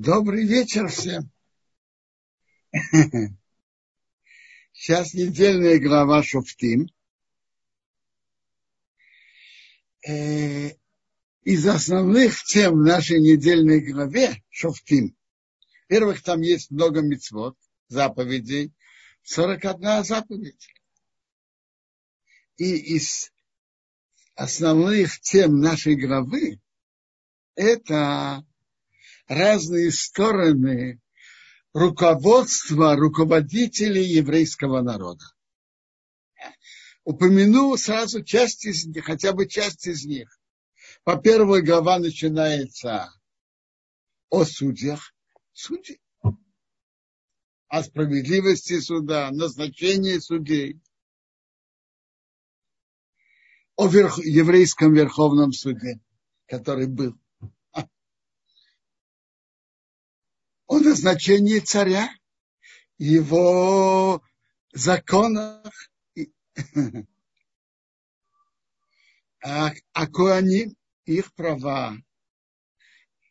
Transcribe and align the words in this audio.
Добрый 0.00 0.46
вечер 0.46 0.86
всем. 0.86 1.28
Сейчас 4.72 5.12
недельная 5.12 5.80
глава 5.80 6.22
Шофтим. 6.22 6.86
Э, 10.06 10.70
из 11.42 11.66
основных 11.66 12.44
тем 12.44 12.74
в 12.74 12.84
нашей 12.84 13.18
недельной 13.18 13.80
главе 13.80 14.40
Шофтим. 14.50 15.16
Во-первых, 15.88 16.22
там 16.22 16.42
есть 16.42 16.70
много 16.70 17.00
мецвод, 17.00 17.58
заповедей, 17.88 18.72
41 19.24 20.04
заповедь. 20.04 20.68
И 22.56 22.94
из 22.94 23.32
основных 24.36 25.20
тем 25.22 25.58
нашей 25.58 25.96
главы 25.96 26.60
это 27.56 28.46
разные 29.28 29.92
стороны 29.92 31.00
руководства 31.72 32.96
руководителей 32.96 34.04
еврейского 34.04 34.80
народа. 34.80 35.24
Упомяну 37.04 37.76
сразу 37.76 38.24
часть 38.24 38.66
из 38.66 38.86
них, 38.86 39.04
хотя 39.04 39.32
бы 39.32 39.46
часть 39.46 39.86
из 39.86 40.04
них. 40.04 40.38
По 41.04 41.16
первой 41.16 41.62
глава 41.62 41.98
начинается 41.98 43.10
о 44.30 44.44
судьях. 44.44 45.14
Судьи. 45.52 46.00
О 47.68 47.82
справедливости 47.82 48.80
суда, 48.80 49.30
назначении 49.30 50.18
судей. 50.18 50.80
О 53.76 53.86
верх, 53.86 54.18
еврейском 54.18 54.94
верховном 54.94 55.52
суде, 55.52 56.00
который 56.46 56.86
был. 56.86 57.18
О 60.68 60.78
назначении 60.78 61.58
царя, 61.58 62.08
его 62.98 64.22
законах, 64.72 65.72
а, 69.42 69.72
а 69.92 70.06
Коаним, 70.06 70.76
их 71.06 71.34
права, 71.34 71.96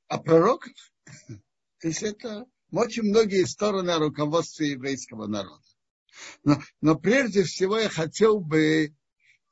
о 0.07 0.17
пророках. 0.17 0.73
То 1.79 1.87
есть 1.87 2.03
это 2.03 2.45
очень 2.71 3.03
многие 3.03 3.45
стороны 3.45 3.97
руководства 3.97 4.63
еврейского 4.63 5.27
народа. 5.27 5.63
Но, 6.43 6.59
но 6.81 6.95
прежде 6.95 7.43
всего 7.43 7.77
я 7.77 7.89
хотел 7.89 8.39
бы 8.39 8.95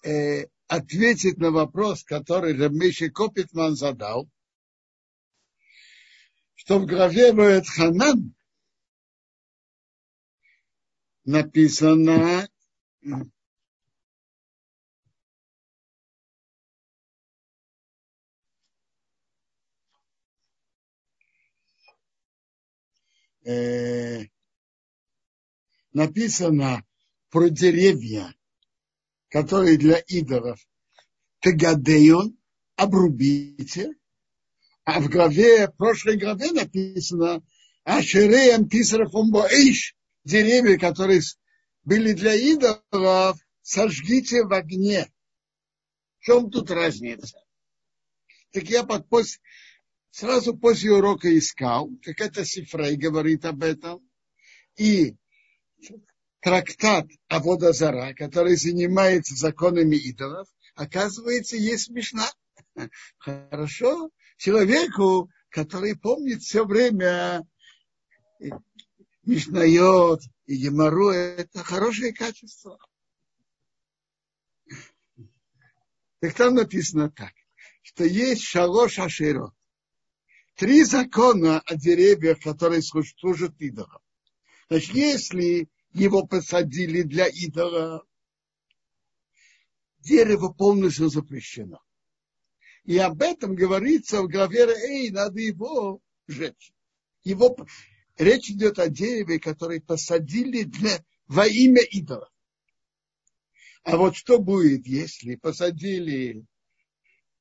э, 0.04 0.46
ответить 0.68 1.38
на 1.38 1.52
вопрос, 1.52 2.04
который 2.04 2.58
Рамиши 2.58 3.12
Копитман 3.12 3.76
задал 3.76 4.28
что 6.66 6.80
в 6.80 6.88
главе 6.88 7.32
Ханан 7.62 8.34
написано 11.24 12.50
э, 23.44 24.24
написано 25.94 26.84
про 27.30 27.50
деревья, 27.50 28.34
которые 29.30 29.78
для 29.78 30.00
идолов. 30.00 30.68
Тегадеон, 31.42 32.36
обрубите, 32.76 33.94
а 34.86 35.00
в 35.02 35.10
главе, 35.10 35.68
в 35.68 35.76
прошлой 35.76 36.18
главе 36.18 36.52
написано, 36.52 37.44
Ашереем 37.84 38.70
Писарафом 38.70 39.32
Боиш, 39.32 39.96
деревья, 40.24 40.78
которые 40.78 41.22
были 41.84 42.14
для 42.14 42.36
идолов, 42.36 43.40
сожгите 43.62 44.44
в 44.44 44.54
огне. 44.54 45.12
В 46.20 46.26
чем 46.26 46.52
тут 46.52 46.70
разница? 46.70 47.38
Так 48.52 48.64
я 48.66 48.84
под, 48.84 49.10
после, 49.10 49.42
сразу 50.12 50.56
после 50.56 50.92
урока 50.92 51.36
искал, 51.36 51.90
как 52.04 52.22
это 52.22 52.46
Сифрей 52.46 52.96
говорит 52.96 53.44
об 53.46 53.64
этом, 53.64 54.08
и 54.78 55.16
трактат 56.42 57.08
о 57.28 57.40
водозара, 57.40 58.14
который 58.14 58.56
занимается 58.56 59.36
законами 59.36 59.96
идолов, 59.96 60.48
оказывается, 60.76 61.58
есть 61.58 61.86
смешна. 61.86 62.30
Хорошо, 63.18 64.12
человеку, 64.38 65.30
который 65.50 65.98
помнит 65.98 66.42
все 66.42 66.66
время 66.66 67.48
Мишнает 69.24 70.22
и 70.46 70.56
Гемору, 70.56 71.10
это 71.10 71.64
хорошее 71.64 72.14
качество. 72.14 72.78
Так 76.20 76.34
там 76.36 76.56
написано 76.56 77.10
так, 77.10 77.34
что 77.82 78.04
есть 78.04 78.44
шалош 78.44 79.00
аширот. 79.00 79.54
Три 80.56 80.84
закона 80.84 81.60
о 81.60 81.76
деревьях, 81.76 82.40
которые 82.40 82.82
служат 82.82 83.60
идолам. 83.60 84.02
Значит, 84.70 84.96
если 84.96 85.70
его 85.92 86.26
посадили 86.26 87.02
для 87.02 87.28
идола, 87.28 88.06
дерево 90.00 90.54
полностью 90.54 91.10
запрещено. 91.10 91.85
И 92.86 92.98
об 93.00 93.22
этом 93.22 93.56
говорится 93.56 94.22
в 94.22 94.28
главе 94.28 94.68
Эй, 94.68 95.10
надо 95.10 95.40
его 95.40 96.02
сжечь. 96.28 96.74
Его... 97.24 97.56
Речь 98.18 98.50
идет 98.50 98.80
о 98.80 98.88
дереве, 98.88 99.40
который 99.40 99.82
посадили 99.82 100.64
для... 100.64 101.04
во 101.28 101.48
имя 101.48 101.82
идола. 101.82 102.30
А 103.84 103.98
вот 103.98 104.16
что 104.16 104.40
будет, 104.40 104.88
если 104.88 105.36
посадили 105.36 106.46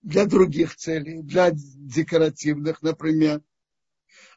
для 0.03 0.27
других 0.27 0.77
целей, 0.77 1.23
для 1.23 1.53
декоративных, 1.53 2.83
например, 2.83 3.43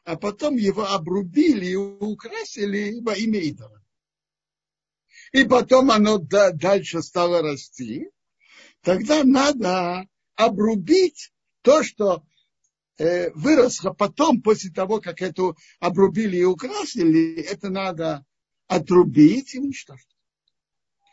а 0.04 0.16
потом 0.16 0.56
его 0.56 0.86
обрубили 0.86 1.66
и 1.66 1.74
украсили 1.74 3.00
во 3.00 3.14
имя 3.14 3.40
идола. 3.40 3.82
И 5.32 5.44
потом 5.44 5.90
оно 5.90 6.18
дальше 6.18 7.02
стало 7.02 7.42
расти, 7.42 8.08
тогда 8.82 9.24
надо 9.24 10.06
обрубить 10.38 11.32
то, 11.62 11.82
что 11.82 12.22
э, 12.96 13.30
выросло 13.32 13.92
потом, 13.92 14.40
после 14.40 14.70
того, 14.70 15.00
как 15.00 15.20
это 15.20 15.54
обрубили 15.80 16.36
и 16.36 16.44
украсили, 16.44 17.42
это 17.42 17.70
надо 17.70 18.24
отрубить 18.68 19.54
и 19.54 19.58
уничтожить. 19.58 20.16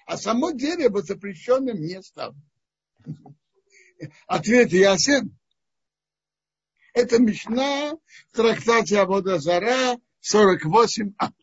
А 0.06 0.18
само 0.18 0.52
дерево 0.52 1.02
запрещенным 1.02 1.82
не. 1.82 2.00
Ответ 4.28 4.72
ясен. 4.72 5.36
Это 6.94 7.18
Мишна 7.18 7.94
в 8.30 8.36
трактате 8.36 9.00
Абода 9.00 9.40
Зара 9.40 9.98
48а. 10.22 11.34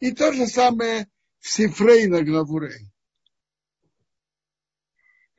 И 0.00 0.12
то 0.12 0.32
же 0.32 0.46
самое 0.46 1.06
в 1.38 1.48
Сифрей 1.48 2.06
на 2.06 2.22
главу 2.22 2.60
Рей. 2.60 2.91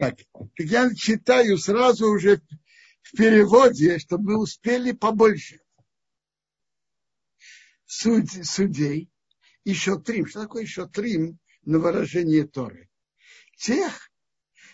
Так, 0.03 0.19
я 0.57 0.93
читаю 0.93 1.57
сразу 1.57 2.09
уже 2.09 2.41
в 3.03 3.15
переводе, 3.15 3.99
чтобы 3.99 4.31
мы 4.31 4.41
успели 4.41 4.91
побольше. 4.91 5.61
Суд, 7.85 8.25
судей 8.43 9.09
и 9.63 9.73
шотрим. 9.73 10.27
Что 10.27 10.41
такое 10.41 10.65
шотрим 10.65 11.39
на 11.61 11.79
выражение 11.79 12.45
Торы? 12.45 12.89
Тех, 13.57 14.11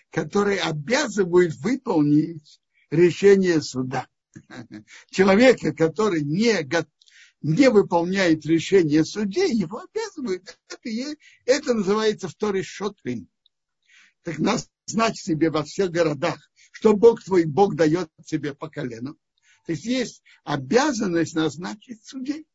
которые 0.10 0.62
обязывают 0.62 1.54
выполнить 1.58 2.60
решение 2.90 3.62
суда. 3.62 4.08
Человека, 5.12 5.76
который 5.76 6.24
не, 6.24 6.68
не 7.44 7.70
выполняет 7.70 8.48
решение 8.48 9.06
судей, 9.06 9.54
его 9.54 9.84
обязывают. 9.84 10.58
Это, 10.68 11.16
это 11.46 11.74
называется 11.76 12.30
в 12.30 12.34
Торе 12.34 12.64
шотрим. 12.64 13.30
Так 14.24 14.40
нас 14.40 14.70
знать 14.86 15.18
себе 15.18 15.50
во 15.50 15.64
всех 15.64 15.92
городах, 15.92 16.40
что 16.72 16.94
Бог 16.94 17.24
твой, 17.24 17.46
Бог 17.46 17.76
дает 17.76 18.10
тебе 18.26 18.54
по 18.54 18.70
колену. 18.70 19.18
То 19.66 19.74
есть 19.74 19.86
есть 19.86 20.24
обязанность 20.44 21.36
назначить 21.36 22.04
судей. 22.06 22.48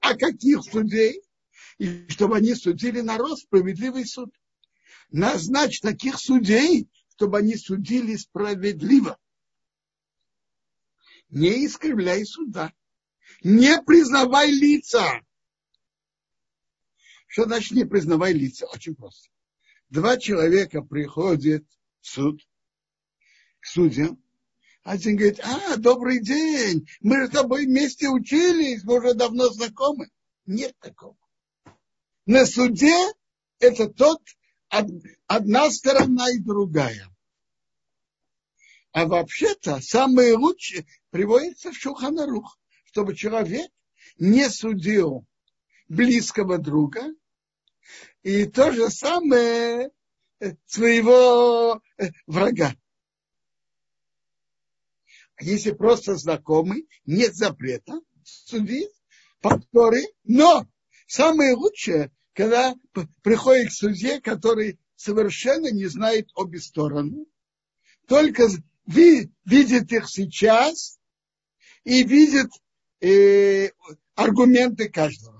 А 0.00 0.16
каких 0.16 0.62
судей? 0.64 1.22
И 1.78 2.08
чтобы 2.08 2.36
они 2.36 2.54
судили 2.54 3.00
народ, 3.00 3.38
справедливый 3.38 4.06
суд. 4.06 4.34
Назначь 5.10 5.80
таких 5.80 6.18
судей, 6.18 6.88
чтобы 7.10 7.38
они 7.38 7.56
судили 7.56 8.16
справедливо. 8.16 9.18
Не 11.28 11.66
искривляй 11.66 12.24
суда. 12.24 12.72
Не 13.42 13.80
признавай 13.82 14.50
лица. 14.50 15.20
Что 17.26 17.44
значит 17.44 17.72
не 17.72 17.84
признавай 17.84 18.32
лица? 18.32 18.66
Очень 18.66 18.94
просто. 18.94 19.31
Два 19.92 20.16
человека 20.16 20.80
приходят 20.80 21.66
суд, 22.00 22.40
к 23.60 23.66
судьям, 23.66 24.18
Один 24.84 25.16
говорит, 25.16 25.38
а, 25.40 25.76
добрый 25.76 26.18
день, 26.18 26.88
мы 27.02 27.26
с 27.26 27.30
тобой 27.30 27.66
вместе 27.66 28.08
учились, 28.08 28.84
мы 28.84 29.00
уже 29.00 29.12
давно 29.12 29.50
знакомы. 29.50 30.08
Нет 30.46 30.74
такого. 30.80 31.18
На 32.24 32.46
суде 32.46 32.96
это 33.58 33.86
тот, 33.86 34.22
одна 35.26 35.70
сторона 35.70 36.30
и 36.30 36.38
другая. 36.38 37.06
А 38.92 39.04
вообще-то 39.04 39.78
самое 39.82 40.36
лучшее 40.36 40.86
приводится 41.10 41.70
в 41.70 41.76
Шуханарух, 41.76 42.58
чтобы 42.86 43.14
человек 43.14 43.70
не 44.16 44.48
судил 44.48 45.26
близкого 45.86 46.56
друга 46.56 47.14
и 48.22 48.46
то 48.46 48.72
же 48.72 48.88
самое 48.90 49.90
своего 50.66 51.80
врага. 52.26 52.74
Если 55.40 55.72
просто 55.72 56.16
знакомый, 56.16 56.88
нет 57.04 57.34
запрета 57.34 58.00
судить, 58.22 58.92
повторы, 59.40 60.02
но 60.24 60.66
самое 61.06 61.54
лучшее, 61.54 62.12
когда 62.32 62.74
приходит 63.22 63.68
к 63.68 63.72
судье, 63.72 64.20
который 64.20 64.78
совершенно 64.94 65.72
не 65.72 65.86
знает 65.86 66.28
обе 66.34 66.60
стороны, 66.60 67.26
только 68.06 68.46
видит 68.86 69.92
их 69.92 70.08
сейчас 70.08 70.98
и 71.84 72.04
видит 72.04 72.50
э, 73.00 73.70
аргументы 74.14 74.88
каждого. 74.88 75.31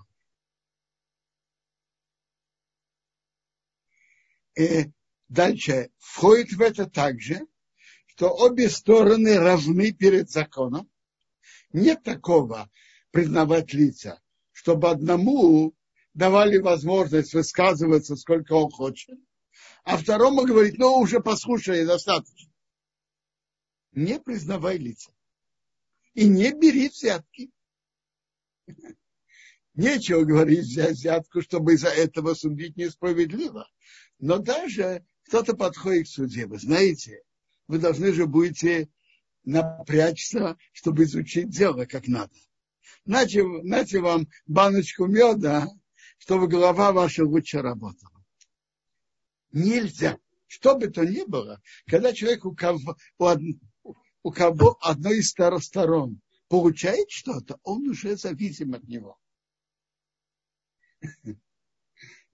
Э, 4.55 4.85
дальше 5.29 5.91
входит 5.99 6.53
в 6.53 6.61
это 6.61 6.87
также, 6.87 7.47
что 8.07 8.29
обе 8.35 8.69
стороны 8.69 9.39
равны 9.39 9.93
перед 9.93 10.31
законом. 10.31 10.91
Нет 11.73 12.03
такого 12.03 12.71
признавать 13.11 13.73
лица, 13.73 14.21
чтобы 14.53 14.91
одному 14.91 15.75
давали 16.13 16.59
возможность 16.59 17.33
высказываться, 17.33 18.17
сколько 18.17 18.53
он 18.53 18.71
хочет, 18.71 19.19
а 19.85 19.97
второму 19.97 20.45
говорить, 20.45 20.79
ну, 20.79 20.99
уже 20.99 21.21
послушай, 21.21 21.87
достаточно. 21.87 22.51
Не 23.93 24.21
признавай 24.21 24.79
лица. 24.79 25.13
И 26.15 26.29
не 26.29 26.53
бери 26.53 26.89
взятки. 26.89 27.51
Нечего 29.75 30.25
говорить 30.25 30.67
взять 30.67 30.97
взятку, 30.97 31.41
чтобы 31.41 31.75
из-за 31.75 31.89
этого 31.89 32.35
судить 32.35 32.77
несправедливо. 32.77 33.67
Но 34.23 34.39
даже 34.39 35.05
кто-то 35.25 35.55
подходит 35.57 36.07
к 36.07 36.11
суде, 36.11 36.47
вы 36.47 36.57
знаете, 36.59 37.23
вы 37.67 37.79
должны 37.79 38.13
же 38.13 38.27
будете 38.27 38.89
напрячься, 39.43 40.57
чтобы 40.73 41.03
изучить 41.03 41.51
дело 41.51 41.87
как 41.87 42.07
надо. 42.07 42.33
Нате, 43.05 43.43
нате 43.43 43.99
вам 43.99 44.29
баночку 44.47 45.07
меда, 45.07 45.67
чтобы 46.19 46.47
голова 46.47 46.93
ваша 46.93 47.25
лучше 47.25 47.63
работала. 47.63 48.25
Нельзя. 49.51 50.19
Что 50.47 50.77
бы 50.77 50.87
то 50.87 51.05
ни 51.05 51.25
было, 51.25 51.61
когда 51.87 52.13
человек 52.13 52.45
у 52.45 52.55
кого, 52.55 52.97
у, 54.23 54.31
кого 54.31 54.79
одной 54.83 55.19
из 55.19 55.31
сторон 55.31 56.21
получает 56.47 57.11
что-то, 57.11 57.59
он 57.65 57.89
уже 57.89 58.17
зависим 58.17 58.75
от 58.75 58.85
него. 58.85 59.19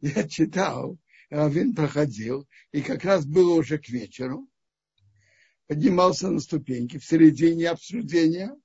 Я 0.00 0.28
читал, 0.28 0.98
Равин 1.30 1.74
проходил, 1.74 2.48
и 2.72 2.80
как 2.80 3.04
раз 3.04 3.26
было 3.26 3.54
уже 3.54 3.78
к 3.78 3.88
вечеру, 3.88 4.48
поднимался 5.66 6.30
на 6.30 6.40
ступеньки 6.40 6.98
в 6.98 7.04
середине 7.04 7.68
обсуждения, 7.68 8.56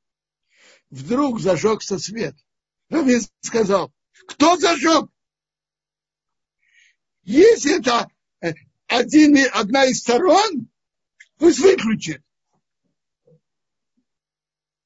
вдруг 0.90 1.42
зажегся 1.42 2.00
свет. 2.00 2.36
Равин 2.90 3.22
сказал, 3.42 3.94
кто 4.28 4.58
зажег? 4.58 5.10
Если 7.24 7.80
это 7.80 8.10
э, 8.42 8.54
один, 8.88 9.38
одна 9.54 9.86
из 9.86 10.00
сторон, 10.00 10.70
пусть 11.38 11.60
выключит. 11.60 12.22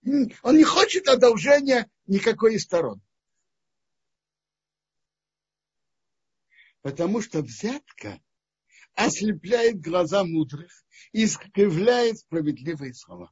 Он 0.03 0.57
не 0.57 0.63
хочет 0.63 1.07
одолжения 1.07 1.89
никакой 2.05 2.55
из 2.55 2.63
сторон. 2.63 3.01
Потому 6.81 7.21
что 7.21 7.41
взятка 7.41 8.21
ослепляет 8.93 9.79
глаза 9.79 10.23
мудрых 10.23 10.71
и 11.11 11.25
искривляет 11.25 12.19
справедливые 12.19 12.93
слова. 12.93 13.31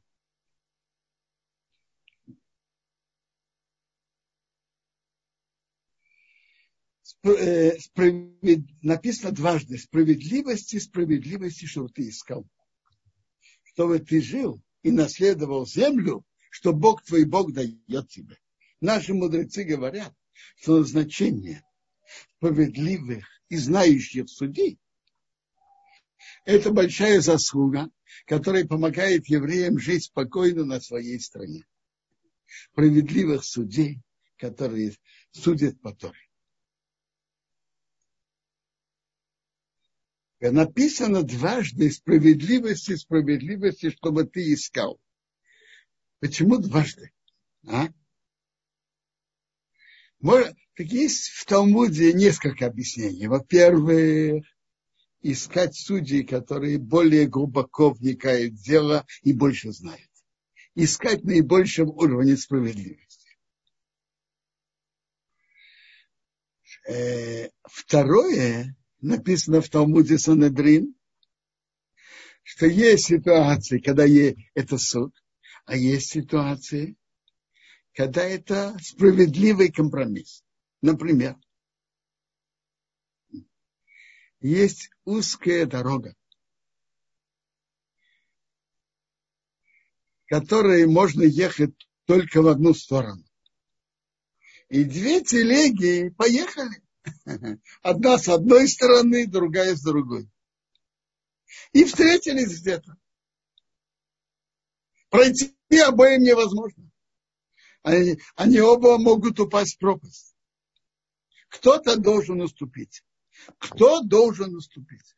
Э, 7.24 7.76
справед... 7.80 8.60
написано 8.82 9.32
дважды 9.32 9.78
справедливости, 9.78 10.78
справедливости, 10.78 11.64
что 11.64 11.88
ты 11.88 12.08
искал. 12.08 12.46
Чтобы 13.64 13.98
ты 13.98 14.22
жил 14.22 14.62
и 14.82 14.92
наследовал 14.92 15.66
землю, 15.66 16.24
что 16.50 16.72
Бог 16.72 17.02
твой 17.02 17.24
Бог 17.24 17.52
дает 17.52 18.08
тебе. 18.08 18.38
Наши 18.80 19.12
мудрецы 19.12 19.64
говорят, 19.64 20.14
что 20.56 20.78
назначение 20.78 21.64
справедливых 22.36 23.26
и 23.48 23.56
знающих 23.56 24.28
судей– 24.28 24.78
это 26.44 26.70
большая 26.70 27.20
заслуга, 27.20 27.90
которая 28.26 28.66
помогает 28.66 29.26
евреям 29.28 29.78
жить 29.78 30.04
спокойно 30.04 30.64
на 30.64 30.80
своей 30.80 31.20
стране. 31.20 31.66
Справедливых 32.72 33.44
судей, 33.44 34.00
которые 34.36 34.96
судят 35.32 35.80
по 35.80 35.92
Торе. 35.92 36.18
написано 40.38 41.24
дважды 41.24 41.90
справедливости, 41.90 42.94
справедливости, 42.94 43.90
чтобы 43.90 44.24
ты 44.24 44.52
искал. 44.52 45.00
Почему 46.20 46.58
дважды? 46.58 47.12
А? 47.66 47.88
Может, 50.20 50.56
так 50.76 50.88
есть 50.88 51.30
в 51.30 51.46
Талмуде 51.46 52.12
несколько 52.12 52.66
объяснений. 52.66 53.28
Во-первых, 53.28 54.44
искать 55.22 55.74
судей, 55.74 56.22
которые 56.22 56.78
более 56.78 57.26
глубоко 57.26 57.92
вникают 57.92 58.52
в 58.52 58.62
дело 58.62 59.06
и 59.22 59.32
больше 59.32 59.72
знают. 59.72 60.10
Искать 60.74 61.24
наибольшем 61.24 61.88
уровне 61.88 62.36
справедливости. 62.36 63.38
Э, 66.86 67.48
второе, 67.64 68.76
написано 69.00 69.62
в 69.62 69.70
Талмуде 69.70 70.18
Санедрин, 70.18 70.94
что 72.42 72.66
есть 72.66 73.06
ситуации, 73.06 73.78
когда 73.78 74.04
это 74.54 74.76
суд, 74.76 75.14
а 75.64 75.74
есть 75.74 76.10
ситуации, 76.10 76.96
когда 77.94 78.22
это 78.22 78.76
справедливый 78.82 79.72
компромисс. 79.72 80.45
Например, 80.82 81.36
есть 84.40 84.90
узкая 85.04 85.66
дорога, 85.66 86.14
которой 90.26 90.86
можно 90.86 91.22
ехать 91.22 91.74
только 92.04 92.42
в 92.42 92.48
одну 92.48 92.74
сторону. 92.74 93.24
И 94.68 94.84
две 94.84 95.22
телеги 95.22 96.10
поехали. 96.10 96.82
Одна 97.82 98.18
с 98.18 98.28
одной 98.28 98.68
стороны, 98.68 99.26
другая 99.26 99.76
с 99.76 99.82
другой. 99.82 100.28
И 101.72 101.84
встретились 101.84 102.60
где-то. 102.60 102.96
Пройти 105.08 105.54
обоим 105.84 106.22
невозможно. 106.22 106.90
Они, 107.82 108.20
они 108.34 108.60
оба 108.60 108.98
могут 108.98 109.38
упасть 109.38 109.76
в 109.76 109.78
пропасть. 109.78 110.35
Кто-то 111.48 111.96
должен 111.96 112.40
уступить. 112.40 113.02
Кто 113.58 114.02
должен 114.02 114.54
уступить? 114.54 115.16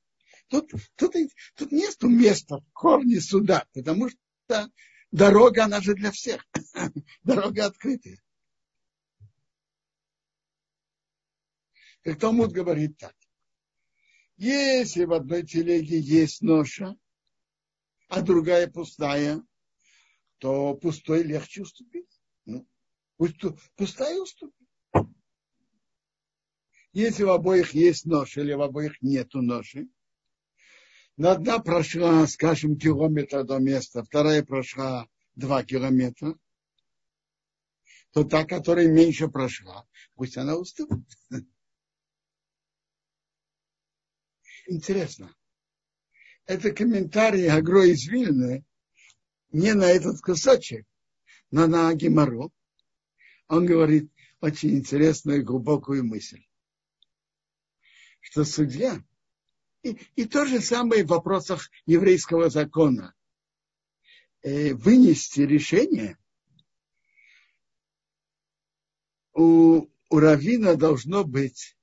Тут, 0.49 0.70
тут, 0.97 1.14
тут 1.54 1.73
нет 1.73 2.02
места 2.02 2.58
в 2.58 2.73
корне 2.73 3.20
суда, 3.20 3.66
потому 3.75 4.08
что 4.08 4.70
дорога, 5.11 5.64
она 5.64 5.80
же 5.80 5.94
для 5.94 6.11
всех. 6.11 6.47
Дорога 7.23 7.66
открытая. 7.66 8.18
Как 12.02 12.18
Талмуд 12.18 12.52
говорит 12.52 12.97
так. 12.97 13.14
Если 14.37 15.04
в 15.04 15.12
одной 15.12 15.44
телеге 15.44 15.99
есть 15.99 16.42
ноша, 16.42 16.97
а 18.08 18.23
другая 18.23 18.68
пустая, 18.68 19.42
то 20.38 20.75
пустой 20.75 21.25
легче 21.25 21.62
уступить. 21.62 22.08
Ну, 22.44 22.66
пусть 23.16 23.37
пустая 23.76 24.18
уступит. 24.20 24.67
Если 26.99 27.23
в 27.23 27.31
обоих 27.31 27.75
есть 27.75 28.07
нож 28.07 28.37
или 28.37 28.52
в 28.55 28.61
обоих 28.61 29.00
нету 29.02 29.40
ноши, 29.40 29.87
Но 31.17 31.31
одна 31.31 31.61
прошла, 31.61 32.26
скажем, 32.26 32.76
километр 32.76 33.45
до 33.45 33.59
места, 33.59 34.02
вторая 34.02 34.43
прошла 34.43 35.07
два 35.37 35.62
километра, 35.62 36.37
то 38.11 38.25
та, 38.25 38.45
которая 38.45 38.88
меньше 38.88 39.28
прошла, 39.28 39.87
пусть 40.17 40.37
она 40.37 40.57
уступит. 40.57 41.07
Интересно. 44.67 45.33
Это 46.47 46.73
комментарий 46.73 47.49
Агро 47.49 47.85
из 47.85 48.09
Вильны 48.09 48.64
не 49.52 49.73
на 49.73 49.85
этот 49.85 50.21
кусочек, 50.21 50.85
но 51.52 51.69
на 51.69 51.95
Гимару. 51.95 52.52
Он 53.47 53.67
говорит 53.67 54.11
очень 54.40 54.71
интересную 54.78 55.45
глубокую 55.45 56.05
мысль, 56.05 56.43
что 58.30 58.44
судья 58.44 59.02
и, 59.82 59.99
и 60.16 60.26
то 60.26 60.44
же 60.44 60.61
самое 60.61 61.02
в 61.02 61.08
вопросах 61.08 61.70
еврейского 61.87 62.50
закона. 62.50 63.14
Э, 64.42 64.75
вынести 64.75 65.40
решение 65.40 66.18
у, 69.32 69.88
у 70.11 70.18
Равина 70.18 70.75
должно 70.75 71.25
быть 71.25 71.76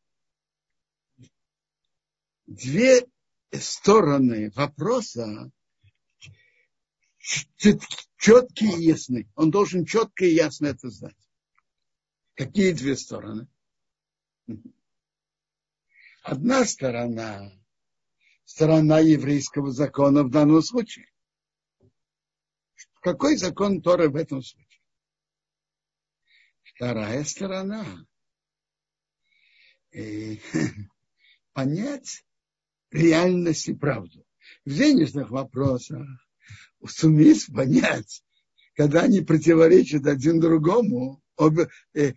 две 2.45 3.07
стороны 3.51 4.51
вопроса 4.51 5.51
четкие 7.17 8.77
и 8.77 8.83
ясны. 8.83 9.27
Он 9.35 9.49
должен 9.49 9.83
четко 9.85 10.25
и 10.25 10.35
ясно 10.35 10.67
это 10.67 10.91
знать. 10.91 11.17
Какие 12.35 12.71
две 12.73 12.95
стороны? 12.95 13.47
Одна 16.25 16.65
сторона 16.65 17.51
сторона 18.46 18.98
еврейского 18.98 19.72
закона 19.72 20.24
в 20.24 20.32
данном 20.32 20.63
случае. 20.63 21.05
Какой 23.00 23.38
закон 23.38 23.79
Торы 23.79 24.10
в 24.10 24.15
этом 24.15 24.41
случае? 24.41 24.82
Вторая 26.63 27.24
сторона. 27.25 27.86
И, 29.91 30.41
понять 31.53 32.25
реальность 32.89 33.70
и 33.70 33.75
правду. 33.75 34.25
В 34.65 34.72
денежных 34.72 35.29
вопросах 35.29 36.08
суметь 36.88 37.53
понять, 37.53 38.24
когда 38.74 39.03
они 39.03 39.22
противоречат 39.22 40.08
один 40.08 40.39
другому, 40.39 41.22
обе, 41.36 41.70
э, 41.94 42.13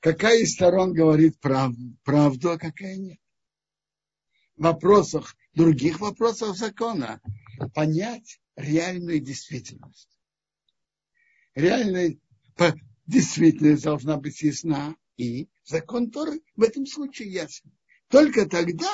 какая 0.00 0.38
из 0.38 0.54
сторон 0.54 0.94
говорит 0.94 1.38
правду, 1.40 1.94
правду, 2.04 2.50
а 2.50 2.58
какая 2.58 2.96
нет. 2.96 3.18
Вопросах 4.56 5.36
других 5.54 6.00
вопросов 6.00 6.56
закона 6.56 7.20
понять 7.74 8.40
реальную 8.56 9.20
действительность. 9.20 10.08
Реальная 11.54 12.16
действительность 13.06 13.84
должна 13.84 14.16
быть 14.16 14.40
ясна, 14.42 14.96
и 15.16 15.48
закон 15.64 16.10
Торы 16.10 16.40
в 16.56 16.62
этом 16.62 16.86
случае 16.86 17.30
ясен. 17.32 17.72
Только 18.08 18.48
тогда 18.48 18.92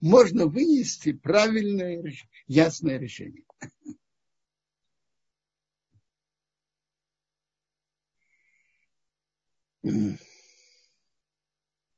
можно 0.00 0.46
вынести 0.46 1.12
правильное, 1.12 2.12
ясное 2.46 2.98
решение. 2.98 3.44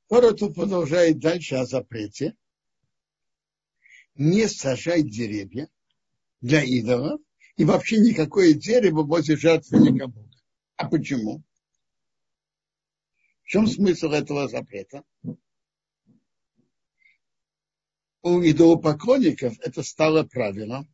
Тора 0.09 0.33
тут 0.33 0.55
продолжает 0.55 1.19
дальше 1.19 1.57
о 1.57 1.67
запрете 1.67 2.35
не 4.19 4.49
сажать 4.49 5.09
деревья 5.09 5.69
для 6.41 6.63
идолов 6.63 7.21
и 7.57 7.65
вообще 7.65 7.99
никакое 8.01 8.53
дерево 8.53 9.03
возле 9.05 9.37
жертвенника 9.37 10.09
Бога. 10.09 10.29
А 10.77 10.89
почему? 10.89 11.43
В 13.45 13.49
чем 13.49 13.67
смысл 13.67 14.09
этого 14.09 14.49
запрета? 14.49 15.03
У 18.23 18.41
идолопоклонников 18.43 19.59
это 19.61 19.83
стало 19.83 20.25
правилом, 20.25 20.93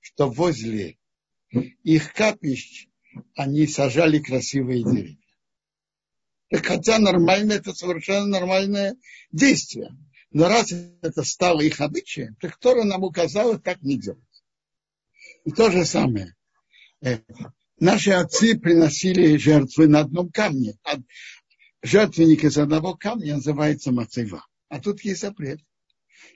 что 0.00 0.28
возле 0.28 0.98
их 1.84 2.12
капищ 2.12 2.88
они 3.34 3.66
сажали 3.66 4.18
красивые 4.18 4.82
деревья. 4.82 5.16
Хотя 6.52 6.98
нормально, 6.98 7.54
это 7.54 7.72
совершенно 7.72 8.26
нормальное 8.26 8.96
действие. 9.32 9.96
Но 10.30 10.48
раз 10.48 10.72
это 10.72 11.22
стало 11.22 11.60
их 11.60 11.80
обычаем, 11.80 12.36
то 12.36 12.48
кто 12.48 12.82
нам 12.82 13.04
указал 13.04 13.58
так 13.58 13.82
не 13.82 13.98
делать. 13.98 14.20
И 15.44 15.50
то 15.50 15.70
же 15.70 15.84
самое. 15.84 16.34
Э, 17.00 17.18
наши 17.78 18.10
отцы 18.10 18.58
приносили 18.58 19.36
жертвы 19.36 19.86
на 19.86 20.00
одном 20.00 20.30
камне. 20.30 20.76
А 20.82 20.98
жертвенник 21.82 22.44
из 22.44 22.58
одного 22.58 22.96
камня 22.96 23.36
называется 23.36 23.92
мацева. 23.92 24.44
А 24.68 24.80
тут 24.80 25.02
есть 25.02 25.20
запрет. 25.20 25.60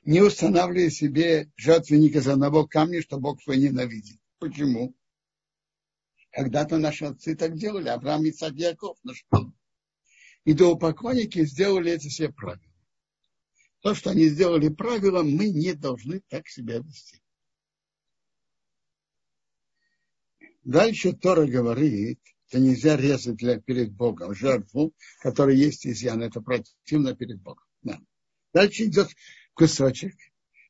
Не 0.05 0.21
устанавливай 0.21 0.91
себе 0.91 1.51
жертвенник 1.57 2.15
из 2.15 2.29
одного 2.29 2.67
камня, 2.67 3.03
что 3.03 3.19
Бог 3.19 3.43
твой 3.43 3.59
ненавидит. 3.59 4.21
Почему? 4.39 4.95
Когда-то 6.31 6.79
наши 6.79 7.07
отцы 7.07 7.35
так 7.35 7.57
делали. 7.59 7.89
Авраам, 7.89 8.29
Исаак, 8.29 8.55
Яков. 8.55 8.97
Ну 9.03 9.15
что? 9.15 9.53
Идолопоклонники 10.45 11.45
сделали 11.45 11.93
это 11.93 12.09
себе 12.09 12.33
правило 12.33 12.70
то, 13.81 13.95
что 13.95 14.11
они 14.11 14.29
сделали 14.29 14.69
правилом, 14.69 15.31
мы 15.31 15.51
не 15.51 15.73
должны 15.75 16.21
так 16.29 16.49
себя 16.49 16.79
вести. 16.79 17.21
Дальше 20.65 21.13
Тора 21.15 21.47
говорит, 21.47 22.21
что 22.49 22.59
нельзя 22.59 22.97
резать 22.97 23.37
для, 23.37 23.59
перед 23.59 23.93
Богом 23.93 24.35
жертву, 24.35 24.93
которая 25.21 25.57
есть 25.57 25.87
изъян. 25.87 26.23
Это 26.23 26.41
противно 26.41 27.15
перед 27.15 27.41
Богом. 27.41 27.65
Да. 27.83 27.99
Дальше 28.53 28.85
идет 28.85 29.09
кусочек, 29.55 30.15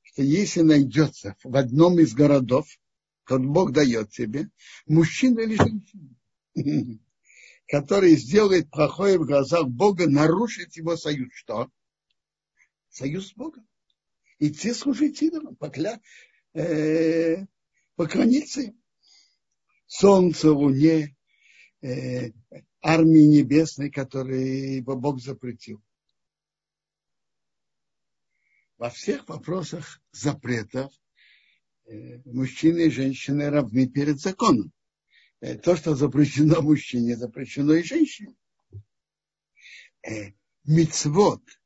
что 0.03 0.23
если 0.23 0.61
найдется 0.61 1.37
в 1.43 1.57
одном 1.57 1.99
из 1.99 2.15
городов, 2.15 2.67
тот 3.27 3.43
Бог 3.43 3.73
дает 3.73 4.11
тебе, 4.11 4.51
мужчина 4.87 5.41
или 5.41 5.57
женщина, 5.57 6.15
который 7.67 8.17
сделает 8.17 8.71
плохое 8.71 9.19
в 9.19 9.27
глазах 9.27 9.67
Бога, 9.69 10.09
нарушит 10.09 10.77
его 10.77 10.97
союз. 10.97 11.31
Что? 11.33 11.71
Союз 12.91 13.29
с 13.29 13.35
Богом. 13.35 13.67
Идти 14.39 14.73
служить 14.73 15.23
идолам, 15.23 15.57
покля... 15.57 16.01
э, 16.55 17.47
поклониться 17.95 18.63
им. 18.63 18.83
Солнце, 19.87 20.53
луне, 20.53 21.17
э, 21.83 22.31
армии 22.81 23.39
небесной, 23.39 23.91
которые 23.91 24.83
Бог 24.83 25.21
запретил. 25.21 25.83
Во 28.79 28.89
всех 28.89 29.29
вопросах 29.29 30.01
запретов 30.13 30.93
э, 31.85 32.19
мужчины 32.25 32.87
и 32.87 32.91
женщины 32.91 33.51
равны 33.51 33.87
перед 33.89 34.19
законом. 34.21 34.73
Э, 35.41 35.59
то, 35.59 35.77
что 35.77 35.95
запрещено 35.95 36.63
мужчине, 36.63 37.17
запрещено 37.17 37.75
и 37.75 37.83
женщине. 37.83 38.35
Э, 40.03 40.33
мицвод– 40.65 41.43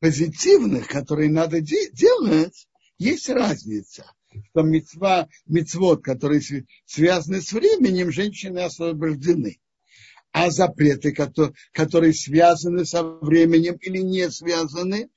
позитивных, 0.00 0.88
которые 0.88 1.30
надо 1.30 1.60
де- 1.60 1.90
делать, 1.90 2.68
есть 2.98 3.28
разница. 3.28 4.10
Что 4.50 4.62
мецва, 4.62 5.28
мецвод, 5.46 6.02
которые 6.04 6.42
связаны 6.84 7.40
с 7.40 7.52
временем, 7.52 8.10
женщины 8.12 8.58
освобождены. 8.60 9.58
А 10.32 10.50
запреты, 10.50 11.12
которые, 11.12 11.54
которые 11.72 12.12
связаны 12.12 12.84
со 12.84 13.02
временем 13.02 13.76
или 13.76 13.98
не 13.98 14.30
связаны 14.30 15.08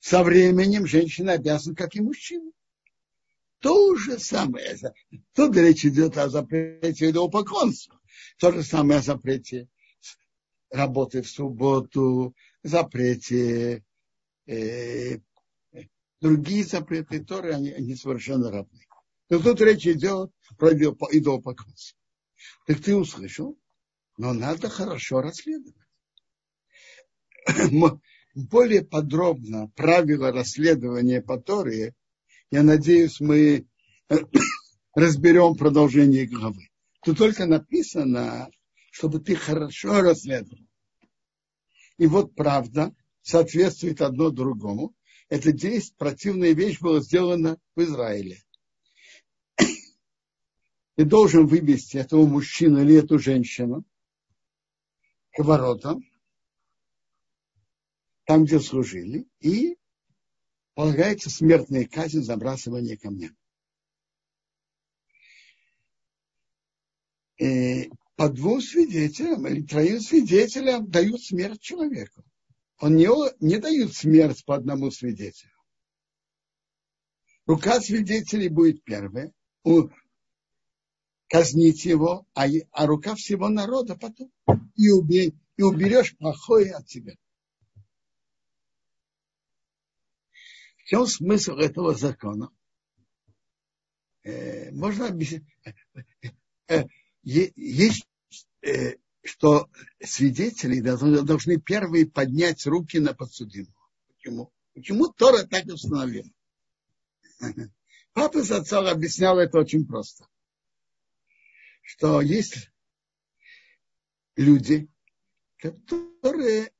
со 0.00 0.24
временем, 0.24 0.86
женщины 0.86 1.30
обязаны, 1.30 1.76
как 1.76 1.94
и 1.94 2.00
мужчины. 2.00 2.50
То 3.60 3.94
же 3.96 4.18
самое. 4.18 4.76
Тут 5.34 5.56
речь 5.56 5.84
идет 5.84 6.16
о 6.16 6.28
запрете 6.28 7.10
идолопоклонства. 7.10 8.00
То 8.38 8.52
же 8.52 8.62
самое 8.62 9.00
о 9.00 9.02
запрете 9.02 9.68
работы 10.70 11.22
в 11.22 11.28
субботу, 11.28 12.34
запрете 12.62 13.84
другие 16.20 16.64
запреты 16.64 17.24
Торы, 17.24 17.52
они, 17.52 17.70
они 17.70 17.94
совершенно 17.94 18.50
равны. 18.50 18.80
Но 19.28 19.40
тут 19.40 19.60
речь 19.60 19.86
идет 19.86 20.32
про 20.56 20.72
идолопоклонство. 20.72 21.98
Так 22.66 22.80
ты 22.80 22.96
услышал, 22.96 23.58
но 24.16 24.32
надо 24.32 24.68
хорошо 24.68 25.20
расследовать. 25.20 25.74
Более 28.34 28.84
подробно 28.84 29.68
правила 29.74 30.32
расследования 30.32 31.20
по 31.20 31.38
Торе, 31.38 31.94
я 32.50 32.62
надеюсь, 32.62 33.20
мы 33.20 33.66
разберем 34.94 35.56
продолжение 35.56 36.26
главы. 36.26 36.68
Тут 37.04 37.18
только 37.18 37.46
написано, 37.46 38.48
чтобы 38.90 39.20
ты 39.20 39.34
хорошо 39.34 40.00
расследовал. 40.02 40.64
И 41.98 42.06
вот 42.06 42.34
правда, 42.34 42.94
соответствует 43.28 44.00
одно 44.00 44.30
другому. 44.30 44.94
эта 45.28 45.52
действие, 45.52 45.94
противная 45.98 46.52
вещь 46.52 46.80
была 46.80 47.00
сделана 47.00 47.58
в 47.76 47.82
Израиле. 47.82 48.42
Ты 50.96 51.04
должен 51.04 51.46
вывести 51.46 51.98
этого 51.98 52.26
мужчину 52.26 52.80
или 52.80 52.94
эту 52.94 53.18
женщину 53.18 53.84
к 55.32 55.44
воротам, 55.44 56.02
там, 58.24 58.46
где 58.46 58.58
служили, 58.60 59.28
и 59.40 59.76
полагается 60.72 61.28
смертная 61.28 61.86
казнь 61.86 62.22
забрасывание 62.22 62.96
камня. 62.96 63.36
И 67.36 67.90
по 68.16 68.30
двум 68.30 68.62
свидетелям 68.62 69.46
или 69.46 69.62
троим 69.62 70.00
свидетелям 70.00 70.90
дают 70.90 71.22
смерть 71.22 71.60
человеку. 71.60 72.24
Он 72.78 72.94
не, 72.94 73.08
не 73.44 73.58
дают 73.58 73.94
смерть 73.94 74.44
по 74.44 74.54
одному 74.54 74.90
свидетелю. 74.90 75.52
Рука 77.46 77.80
свидетелей 77.80 78.48
будет 78.48 78.84
первая, 78.84 79.32
у, 79.64 79.88
казнить 81.28 81.84
его, 81.84 82.26
а, 82.34 82.46
а 82.72 82.86
рука 82.86 83.14
всего 83.14 83.48
народа 83.48 83.96
потом. 83.96 84.30
И, 84.76 84.90
убей, 84.90 85.34
и 85.56 85.62
уберешь 85.62 86.16
плохое 86.16 86.72
от 86.74 86.88
себя. 86.88 87.14
В 90.76 90.84
чем 90.84 91.06
смысл 91.06 91.52
этого 91.56 91.94
закона? 91.94 92.50
Э, 94.22 94.70
можно 94.70 95.08
объяснить. 95.08 95.42
Э, 95.64 95.72
э, 96.68 96.84
есть, 97.22 98.06
э, 98.62 98.96
что 99.28 99.68
свидетели 100.02 100.80
должны, 100.80 101.60
первые 101.60 102.06
поднять 102.06 102.66
руки 102.66 102.98
на 102.98 103.14
подсудимого. 103.14 103.74
Почему? 104.08 104.52
Почему 104.74 105.08
Тора 105.08 105.44
так 105.44 105.66
установила? 105.66 106.28
Папа 108.14 108.42
Зацал 108.42 108.88
объяснял 108.88 109.38
это 109.38 109.58
очень 109.58 109.86
просто. 109.86 110.26
Что 111.82 112.20
есть 112.20 112.70
люди, 114.36 114.88
которые 115.58 116.72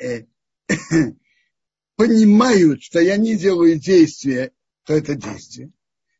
э, 0.00 0.24
понимают, 1.96 2.82
что 2.82 3.00
я 3.00 3.16
не 3.16 3.36
делаю 3.36 3.78
действия, 3.78 4.52
то 4.84 4.94
это 4.94 5.14
действие. 5.14 5.70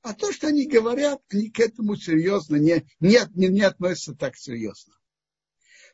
А 0.08 0.14
то, 0.14 0.32
что 0.32 0.46
они 0.46 0.66
говорят, 0.66 1.20
они 1.28 1.50
к 1.50 1.60
этому 1.60 1.94
серьезно 1.94 2.56
не, 2.56 2.82
не, 2.98 3.18
не, 3.34 3.48
не 3.48 3.60
относятся 3.60 4.14
так 4.14 4.38
серьезно. 4.38 4.94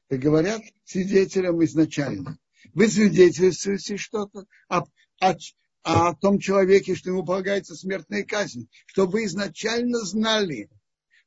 И 0.09 0.17
говорят 0.17 0.63
свидетелям 0.85 1.65
изначально. 1.65 2.39
Вы 2.75 2.87
свидетельствуете 2.87 3.97
что-то 3.97 4.47
о, 4.69 4.85
о, 5.19 5.35
о 5.83 6.15
том 6.15 6.39
человеке, 6.39 6.95
что 6.95 7.11
ему 7.11 7.25
полагается 7.25 7.75
смертная 7.75 8.23
казнь, 8.23 8.69
что 8.87 9.09
вы 9.09 9.25
изначально 9.25 9.99
знали. 10.05 10.71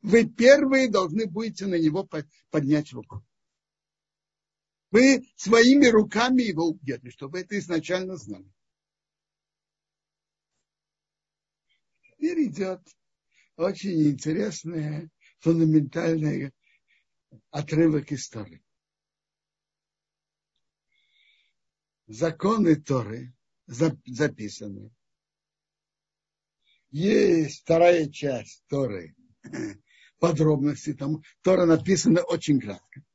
Вы 0.02 0.24
первые 0.24 0.88
должны 0.88 1.26
будете 1.26 1.66
на 1.66 1.76
него 1.76 2.08
поднять 2.52 2.94
руку. 2.94 3.22
Вы 4.92 5.28
своими 5.36 5.88
руками 5.88 6.44
его 6.44 6.68
убьете, 6.68 7.10
чтобы 7.10 7.42
это 7.42 7.60
изначально 7.60 8.16
знали. 8.16 8.50
Теперь 12.28 12.50
идет 12.50 12.82
очень 13.56 14.10
интересный, 14.10 15.10
фундаментальный 15.40 16.52
отрывок 17.52 18.12
истории. 18.12 18.62
Законы 22.08 22.76
Торы 22.76 23.34
записаны. 23.66 24.94
Есть 26.90 27.62
вторая 27.62 28.10
часть 28.10 28.62
Торы, 28.68 29.16
подробности 30.20 30.94
там. 30.94 31.24
Тора 31.44 31.66
написана 31.66 32.24
очень 32.24 32.60
кратко. 32.60 33.06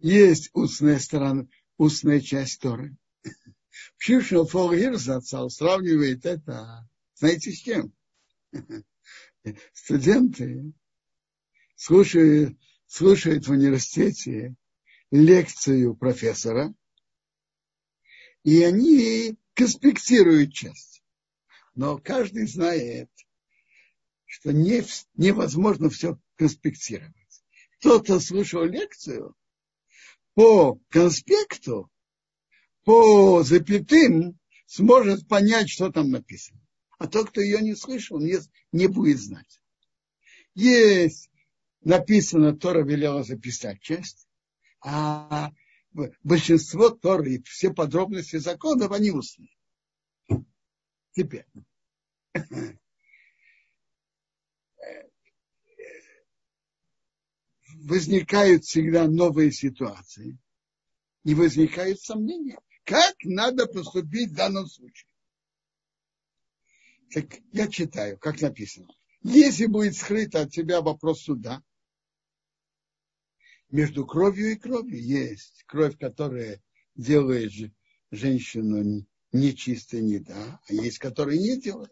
Есть 0.00 0.50
устная 0.52 0.98
сторона, 0.98 1.48
устная 1.78 2.20
часть 2.20 2.60
Торы. 2.60 2.94
Фогер 3.98 4.96
зацал 4.96 5.50
сравнивает 5.50 6.26
это, 6.26 6.88
знаете, 7.14 7.52
с 7.52 7.62
кем? 7.62 7.92
Студенты 9.72 10.72
слушают, 11.76 12.58
слушают 12.86 13.46
в 13.46 13.52
университете 13.52 14.54
лекцию 15.10 15.96
профессора, 15.96 16.74
и 18.42 18.62
они 18.62 19.36
конспектируют 19.54 20.52
часть. 20.52 21.02
Но 21.74 21.98
каждый 21.98 22.46
знает, 22.46 23.10
что 24.24 24.52
не, 24.52 24.84
невозможно 25.14 25.90
все 25.90 26.18
конспектировать. 26.36 27.14
Кто-то 27.78 28.20
слушал 28.20 28.64
лекцию 28.64 29.34
по 30.34 30.80
конспекту, 30.88 31.90
по 32.84 33.42
запятым 33.42 34.38
сможет 34.66 35.26
понять, 35.28 35.70
что 35.70 35.90
там 35.90 36.10
написано. 36.10 36.60
А 36.98 37.06
тот, 37.06 37.30
кто 37.30 37.40
ее 37.40 37.60
не 37.60 37.74
слышал, 37.74 38.20
не, 38.20 38.38
не 38.72 38.86
будет 38.86 39.18
знать. 39.18 39.60
Есть 40.54 41.30
написано, 41.84 42.56
Тора 42.56 42.82
велела 42.82 43.22
записать 43.22 43.80
часть, 43.80 44.26
а 44.80 45.52
большинство 46.22 46.90
Торы 46.90 47.34
и 47.34 47.42
все 47.42 47.72
подробности 47.72 48.36
законов, 48.36 48.92
они 48.92 49.10
устные. 49.10 49.50
Теперь. 51.12 51.46
Возникают 57.76 58.64
всегда 58.64 59.06
новые 59.06 59.52
ситуации. 59.52 60.38
И 61.24 61.34
возникают 61.34 62.00
сомнения. 62.00 62.58
Как 62.84 63.16
надо 63.24 63.66
поступить 63.66 64.30
в 64.30 64.34
данном 64.34 64.66
случае? 64.66 65.08
Так 67.12 67.38
я 67.52 67.68
читаю, 67.68 68.18
как 68.18 68.40
написано. 68.40 68.88
Если 69.22 69.66
будет 69.66 69.96
скрыто 69.96 70.42
от 70.42 70.52
тебя 70.52 70.82
вопрос 70.82 71.22
суда, 71.22 71.62
между 73.70 74.06
кровью 74.06 74.52
и 74.52 74.56
кровью 74.56 75.02
есть 75.02 75.64
кровь, 75.66 75.98
которая 75.98 76.62
делает 76.94 77.52
женщину 78.10 79.06
нечистой, 79.32 80.02
не 80.02 80.18
да, 80.18 80.60
а 80.68 80.72
есть, 80.72 80.98
которая 80.98 81.38
не 81.38 81.60
делает. 81.60 81.90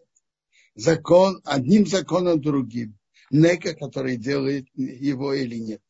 Закон, 0.75 1.41
одним 1.43 1.85
законом 1.87 2.39
другим. 2.39 2.97
Нека, 3.31 3.73
который 3.73 4.17
делает 4.17 4.67
его 4.75 5.33
или 5.33 5.55
нет. 5.55 5.81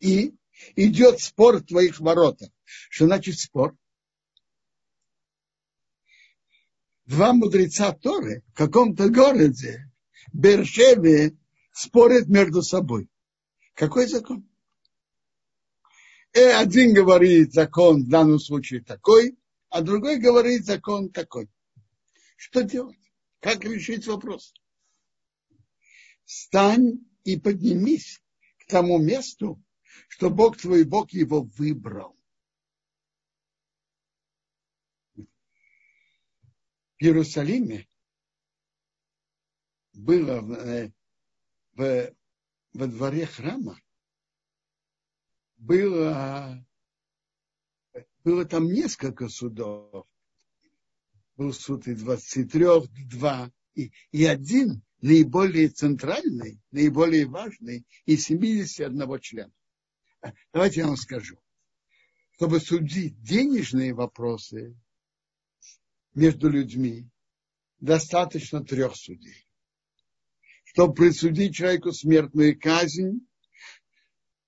И 0.00 0.34
идет 0.74 1.20
спор 1.20 1.58
в 1.58 1.66
твоих 1.66 2.00
воротах. 2.00 2.50
Что 2.64 3.06
значит 3.06 3.38
спор? 3.38 3.76
Два 7.06 7.32
мудреца 7.32 7.92
Торы 7.92 8.42
в 8.48 8.54
каком-то 8.54 9.08
городе, 9.08 9.90
Бершеве, 10.32 11.36
спорят 11.72 12.28
между 12.28 12.62
собой. 12.62 13.08
Какой 13.74 14.06
закон? 14.06 14.48
И 16.32 16.40
один 16.40 16.94
говорит 16.94 17.52
закон 17.52 18.04
в 18.04 18.08
данном 18.08 18.40
случае 18.40 18.82
такой, 18.82 19.36
а 19.68 19.82
другой 19.82 20.18
говорит 20.18 20.64
закон 20.64 21.10
такой. 21.10 21.48
Что 22.36 22.62
делать? 22.62 22.98
Как 23.40 23.64
решить 23.64 24.06
вопрос? 24.06 24.54
Стань 26.24 27.04
и 27.24 27.38
поднимись 27.38 28.22
к 28.58 28.66
тому 28.66 28.98
месту, 28.98 29.62
что 30.08 30.30
Бог 30.30 30.56
твой 30.56 30.84
Бог 30.84 31.12
его 31.12 31.42
выбрал. 31.42 32.16
Иерусалиме 36.98 37.88
было 39.92 40.40
в, 40.40 40.52
э, 40.52 40.92
в, 41.72 42.14
во 42.72 42.86
дворе 42.86 43.26
храма, 43.26 43.80
было, 45.56 46.64
было 48.22 48.44
там 48.44 48.66
несколько 48.66 49.28
судов. 49.28 50.06
Был 51.36 51.52
суд 51.52 51.88
из 51.88 52.02
23, 52.02 52.64
два, 53.10 53.50
и, 53.74 53.90
и 54.12 54.24
один 54.24 54.82
наиболее 55.00 55.68
центральный, 55.68 56.60
наиболее 56.70 57.26
важный, 57.26 57.84
из 58.06 58.24
71 58.24 59.20
члена. 59.20 59.52
Давайте 60.52 60.80
я 60.80 60.86
вам 60.86 60.96
скажу. 60.96 61.38
Чтобы 62.32 62.60
судить 62.60 63.20
денежные 63.20 63.94
вопросы, 63.94 64.76
между 66.14 66.48
людьми 66.48 67.08
достаточно 67.80 68.64
трех 68.64 68.96
судей. 68.96 69.46
Чтобы 70.64 70.94
присудить 70.94 71.54
человеку 71.54 71.92
смертную 71.92 72.58
казнь, 72.58 73.26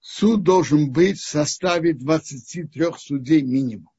суд 0.00 0.42
должен 0.42 0.90
быть 0.90 1.18
в 1.18 1.29
составе 1.29 1.94
23 1.94 2.85
судей 2.98 3.42
минимум. 3.42 3.92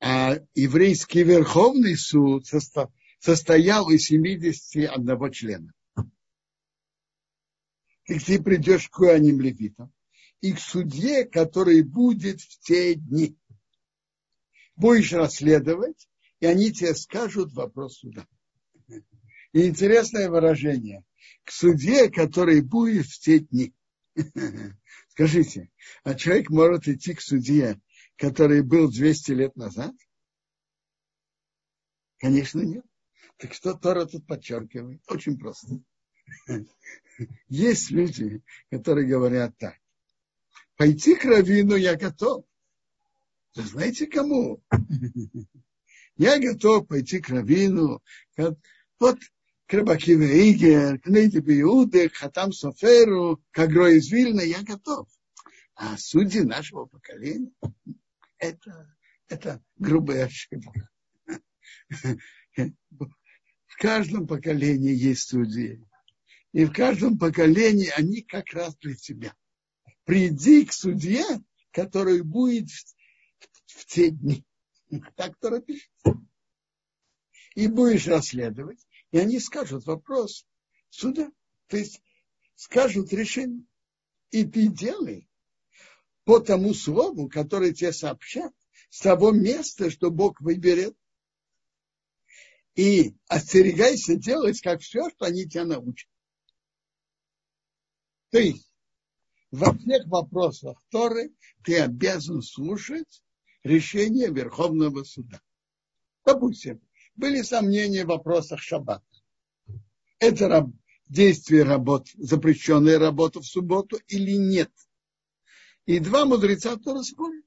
А 0.00 0.38
еврейский 0.54 1.22
Верховный 1.22 1.96
суд 1.96 2.46
состоял 3.20 3.88
из 3.90 4.06
71 4.06 5.32
члена. 5.32 5.72
И 8.06 8.18
ты 8.18 8.42
придешь 8.42 8.88
к 8.88 8.94
Куаним 8.94 9.40
Левитам 9.40 9.92
и 10.40 10.52
к 10.52 10.58
судье, 10.58 11.24
который 11.24 11.82
будет 11.82 12.40
в 12.40 12.58
те 12.60 12.94
дни. 12.94 13.38
Будешь 14.76 15.12
расследовать, 15.12 16.08
и 16.40 16.46
они 16.46 16.72
тебе 16.72 16.94
скажут 16.94 17.52
вопрос 17.52 17.98
суда. 17.98 18.26
И 19.52 19.66
интересное 19.66 20.30
выражение. 20.30 21.04
К 21.44 21.52
суде, 21.52 22.10
который 22.10 22.62
будет 22.62 23.06
в 23.06 23.18
те 23.18 23.40
дни. 23.40 23.74
Скажите, 25.08 25.70
а 26.04 26.14
человек 26.14 26.50
может 26.50 26.88
идти 26.88 27.14
к 27.14 27.20
судье, 27.20 27.80
который 28.16 28.62
был 28.62 28.90
200 28.90 29.32
лет 29.32 29.56
назад? 29.56 29.94
Конечно, 32.18 32.60
нет. 32.60 32.84
Так 33.36 33.52
что 33.52 33.74
Тора 33.74 34.06
тут 34.06 34.26
подчеркивает? 34.26 35.02
Очень 35.08 35.38
просто. 35.38 35.80
Есть 37.48 37.90
люди, 37.90 38.42
которые 38.70 39.06
говорят 39.06 39.56
так. 39.58 39.76
Пойти 40.76 41.14
к 41.14 41.24
Равину 41.24 41.74
я 41.74 41.96
готов. 41.96 42.44
Знаете 43.54 44.06
кому? 44.06 44.62
Я 46.16 46.38
готов 46.38 46.86
пойти 46.88 47.20
к 47.20 47.28
Равину. 47.28 48.02
Вот 48.98 49.18
к 49.66 49.74
Рабакиве 49.74 50.50
Игер, 50.50 50.98
к 51.00 51.06
Нейдебе 51.06 51.60
Иуде, 51.62 52.08
к 52.08 52.14
Хатам 52.14 52.52
Соферу, 52.52 53.42
к 53.50 53.58
Агро 53.58 53.90
из 53.90 54.10
Вильна, 54.10 54.42
я 54.42 54.62
готов. 54.62 55.08
А 55.74 55.96
судьи 55.96 56.42
нашего 56.42 56.86
поколения, 56.86 57.52
это, 58.38 58.94
это 59.28 59.62
грубая 59.76 60.26
ошибка. 60.26 60.88
В 62.58 63.76
каждом 63.78 64.26
поколении 64.26 64.94
есть 64.94 65.28
судьи. 65.28 65.82
И 66.52 66.66
в 66.66 66.72
каждом 66.72 67.18
поколении 67.18 67.90
они 67.96 68.20
как 68.20 68.52
раз 68.52 68.76
для 68.76 68.94
тебя. 68.94 69.34
Приди 70.04 70.66
к 70.66 70.72
судье, 70.72 71.24
который 71.70 72.22
будет 72.22 72.68
в 73.72 73.86
те 73.86 74.10
дни. 74.10 74.44
Так 75.16 75.38
Тора 75.38 75.60
пишет. 75.60 75.90
И 77.54 77.66
будешь 77.66 78.06
расследовать, 78.06 78.86
и 79.10 79.18
они 79.18 79.38
скажут 79.40 79.84
вопрос 79.86 80.46
суда. 80.90 81.30
То 81.68 81.76
есть 81.76 82.00
скажут 82.54 83.12
решение. 83.12 83.64
И 84.30 84.44
ты 84.44 84.68
делай 84.68 85.28
по 86.24 86.38
тому 86.38 86.72
слову, 86.72 87.28
которое 87.28 87.74
тебе 87.74 87.92
сообщат, 87.92 88.52
с 88.88 89.00
того 89.00 89.32
места, 89.32 89.90
что 89.90 90.10
Бог 90.10 90.40
выберет. 90.40 90.96
И 92.74 93.14
остерегайся 93.28 94.16
делать 94.16 94.60
как 94.60 94.80
все, 94.80 95.10
что 95.10 95.26
они 95.26 95.46
тебя 95.46 95.64
научат. 95.64 96.08
То 98.30 98.38
есть 98.38 98.72
во 99.50 99.76
всех 99.76 100.06
вопросах 100.06 100.82
Торы 100.88 101.34
ты 101.64 101.78
обязан 101.80 102.40
слушать 102.40 103.22
решение 103.64 104.30
Верховного 104.30 105.04
Суда. 105.04 105.40
Допустим, 106.24 106.80
были 107.14 107.42
сомнения 107.42 108.04
в 108.04 108.08
вопросах 108.08 108.60
шаббата. 108.60 109.04
Это 110.18 110.48
раб, 110.48 110.70
действие 111.08 111.64
работ, 111.64 112.08
запрещенная 112.14 112.98
работа 112.98 113.40
в 113.40 113.46
субботу 113.46 113.98
или 114.06 114.32
нет. 114.32 114.70
И 115.86 115.98
два 115.98 116.24
мудреца 116.24 116.76
тоже 116.76 117.04
спорят. 117.04 117.44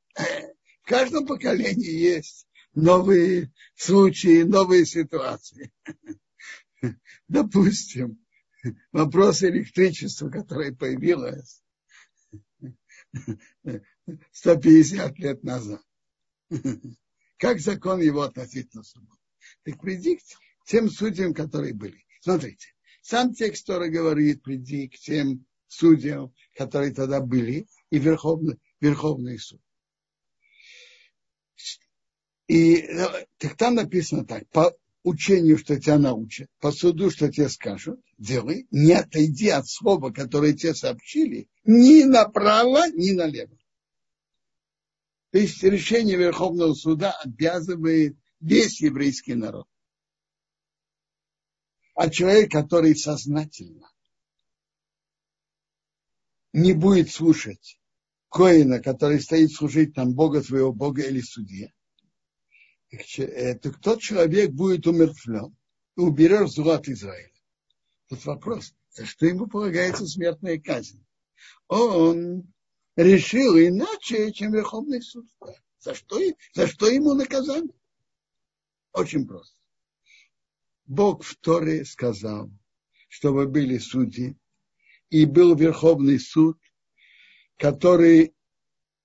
В 0.84 0.88
каждом 0.88 1.26
поколении 1.26 1.92
есть 1.92 2.48
новые 2.74 3.52
случаи, 3.76 4.44
новые 4.44 4.86
ситуации. 4.86 5.72
Допустим, 7.28 8.24
вопрос 8.92 9.42
электричества, 9.44 10.30
которое 10.30 10.74
появилось 10.74 11.64
150 14.32 15.18
лет 15.20 15.44
назад. 15.44 15.82
Как 17.38 17.60
закон 17.60 18.02
его 18.02 18.22
относительно 18.22 18.84
субботы? 18.84 19.22
Так 19.64 19.82
приди 19.82 20.18
к 20.18 20.22
тем 20.66 20.90
судьям, 20.90 21.34
которые 21.34 21.74
были. 21.74 22.06
Смотрите, 22.22 22.68
сам 23.02 23.34
текст, 23.34 23.68
который 23.68 23.90
говорит, 23.90 24.42
приди 24.42 24.88
к 24.88 24.98
тем 24.98 25.46
судьям, 25.68 26.34
которые 26.56 26.94
тогда 26.94 27.22
были, 27.22 27.68
и 27.90 28.00
Верховный, 28.00 28.58
Верховный 28.80 29.38
суд. 29.38 29.62
И 32.48 32.88
так 33.38 33.58
там 33.58 33.76
написано 33.76 34.26
так, 34.26 34.48
по 34.50 34.76
учению, 35.04 35.58
что 35.58 35.80
тебя 35.80 36.00
научат, 36.00 36.50
по 36.60 36.72
суду, 36.72 37.10
что 37.12 37.32
тебе 37.32 37.50
скажут, 37.50 38.00
делай, 38.18 38.68
не 38.72 38.94
отойди 38.94 39.50
от 39.50 39.68
слова, 39.68 40.12
которое 40.12 40.54
тебе 40.54 40.74
сообщили, 40.74 41.48
ни 41.64 42.04
направо, 42.04 42.90
ни 42.92 43.12
налево. 43.12 43.58
То 45.36 45.40
есть 45.40 45.62
решение 45.64 46.16
Верховного 46.16 46.74
суда 46.76 47.12
обязывает 47.22 48.16
весь 48.40 48.80
еврейский 48.80 49.34
народ. 49.34 49.68
А 51.94 52.10
человек, 52.10 52.50
который 52.54 52.96
сознательно 52.96 53.92
не 56.54 56.72
будет 56.72 57.12
слушать 57.12 57.82
Коина, 58.30 58.82
который 58.82 59.20
стоит 59.20 59.52
служить 59.52 59.94
там 59.94 60.14
Бога 60.14 60.42
своего 60.42 60.72
Бога 60.72 61.02
или 61.02 61.20
судье, 61.20 61.74
то 62.90 63.74
тот 63.82 64.00
человек 64.00 64.52
будет 64.52 64.88
умертвлен 64.88 65.54
и 65.98 66.00
уберет 66.00 66.50
зло 66.50 66.76
от 66.76 66.88
Израиля. 66.88 67.34
Тут 68.08 68.24
вопрос, 68.24 68.74
за 68.92 69.06
что 69.06 69.26
ему 69.26 69.48
полагается 69.48 70.08
смертная 70.08 70.62
казнь? 70.62 71.06
Он 71.68 72.54
решил 72.96 73.58
иначе, 73.58 74.32
чем 74.32 74.54
Верховный 74.54 75.02
суд. 75.02 75.28
За 75.80 75.94
что, 75.94 76.20
за 76.54 76.68
что 76.68 76.88
ему 76.88 77.14
наказание? 77.14 77.74
Очень 78.94 79.28
просто. 79.28 79.56
Бог 80.86 81.24
в 81.24 81.36
Торе 81.38 81.86
сказал, 81.86 82.50
чтобы 83.08 83.48
были 83.48 83.78
судьи, 83.78 84.38
и 85.10 85.26
был 85.26 85.56
Верховный 85.56 86.20
суд, 86.20 86.60
который 87.58 88.36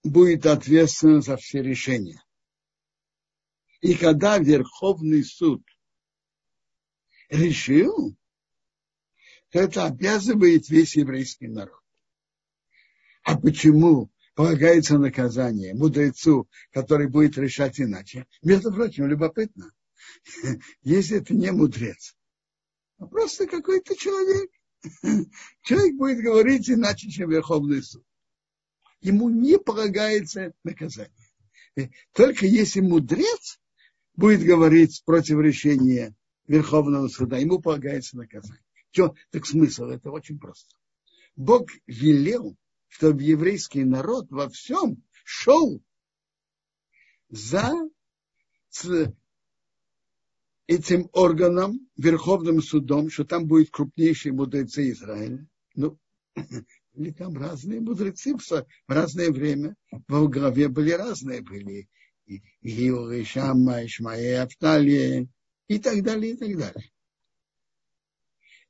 будет 0.02 0.46
ответственен 0.46 1.22
за 1.22 1.36
все 1.36 1.62
решения. 1.62 2.22
И 3.80 3.94
когда 3.94 4.38
Верховный 4.38 5.24
суд 5.24 5.62
решил, 7.28 8.16
то 9.50 9.58
это 9.58 9.86
обязывает 9.86 10.68
весь 10.68 10.96
еврейский 10.96 11.48
народ. 11.48 11.79
А 13.30 13.36
почему 13.36 14.10
полагается 14.34 14.98
наказание 14.98 15.72
мудрецу, 15.72 16.48
который 16.72 17.06
будет 17.06 17.38
решать 17.38 17.80
иначе? 17.80 18.26
Между 18.42 18.72
прочим, 18.72 19.06
любопытно, 19.06 19.70
если 20.82 21.18
это 21.18 21.32
не 21.32 21.52
мудрец, 21.52 22.16
а 22.98 23.06
просто 23.06 23.46
какой-то 23.46 23.94
человек. 23.94 24.50
Человек 25.62 25.94
будет 25.94 26.24
говорить 26.24 26.68
иначе, 26.68 27.08
чем 27.08 27.30
Верховный 27.30 27.84
суд. 27.84 28.02
Ему 29.00 29.30
не 29.30 29.58
полагается 29.60 30.52
наказание. 30.64 31.14
Только 32.12 32.46
если 32.46 32.80
мудрец 32.80 33.60
будет 34.16 34.42
говорить 34.42 35.02
против 35.04 35.38
решения 35.38 36.16
Верховного 36.48 37.06
суда, 37.06 37.38
ему 37.38 37.60
полагается 37.60 38.16
наказание. 38.16 38.64
Что? 38.90 39.14
Так 39.30 39.46
смысл, 39.46 39.84
это 39.84 40.10
очень 40.10 40.40
просто. 40.40 40.74
Бог 41.36 41.68
велел, 41.86 42.56
чтобы 42.90 43.22
еврейский 43.22 43.84
народ 43.84 44.26
во 44.30 44.50
всем 44.50 45.02
шел 45.24 45.80
за 47.30 47.72
этим 50.66 51.08
органом, 51.12 51.88
Верховным 51.96 52.60
судом, 52.60 53.08
что 53.08 53.24
там 53.24 53.46
будет 53.46 53.70
крупнейшие 53.70 54.32
мудрецы 54.32 54.90
Израиля. 54.90 55.46
Ну, 55.74 55.98
или 56.94 57.10
там 57.12 57.36
разные 57.36 57.80
мудрецы 57.80 58.36
в 58.36 58.66
разное 58.88 59.30
время. 59.30 59.76
В 60.08 60.28
главе 60.28 60.68
были 60.68 60.90
разные, 60.90 61.42
были 61.42 61.88
Гилы, 62.62 63.24
Шамма, 63.24 63.86
Ишмаэ, 63.86 64.42
Апталия 64.42 65.28
и 65.68 65.78
так 65.78 66.02
далее, 66.02 66.32
и 66.32 66.36
так 66.36 66.56
далее. 66.56 66.90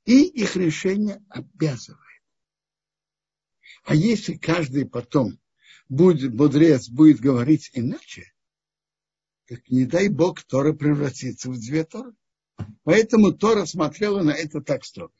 И 0.04 0.24
их 0.24 0.56
решение 0.56 1.22
обязывает. 1.28 2.10
А 3.90 3.94
если 3.96 4.35
каждый 4.35 4.87
потом 4.87 5.40
будет, 5.88 6.33
мудрец 6.33 6.88
будет 6.88 7.18
говорить 7.18 7.72
иначе, 7.72 8.33
так 9.48 9.68
не 9.68 9.85
дай 9.85 10.09
Бог 10.09 10.44
Тора 10.44 10.72
превратится 10.74 11.50
в 11.50 11.59
две 11.59 11.83
Торы. 11.83 12.12
Поэтому 12.85 13.33
Тора 13.33 13.66
смотрела 13.66 14.22
на 14.22 14.31
это 14.31 14.61
так 14.61 14.85
строго. 14.85 15.12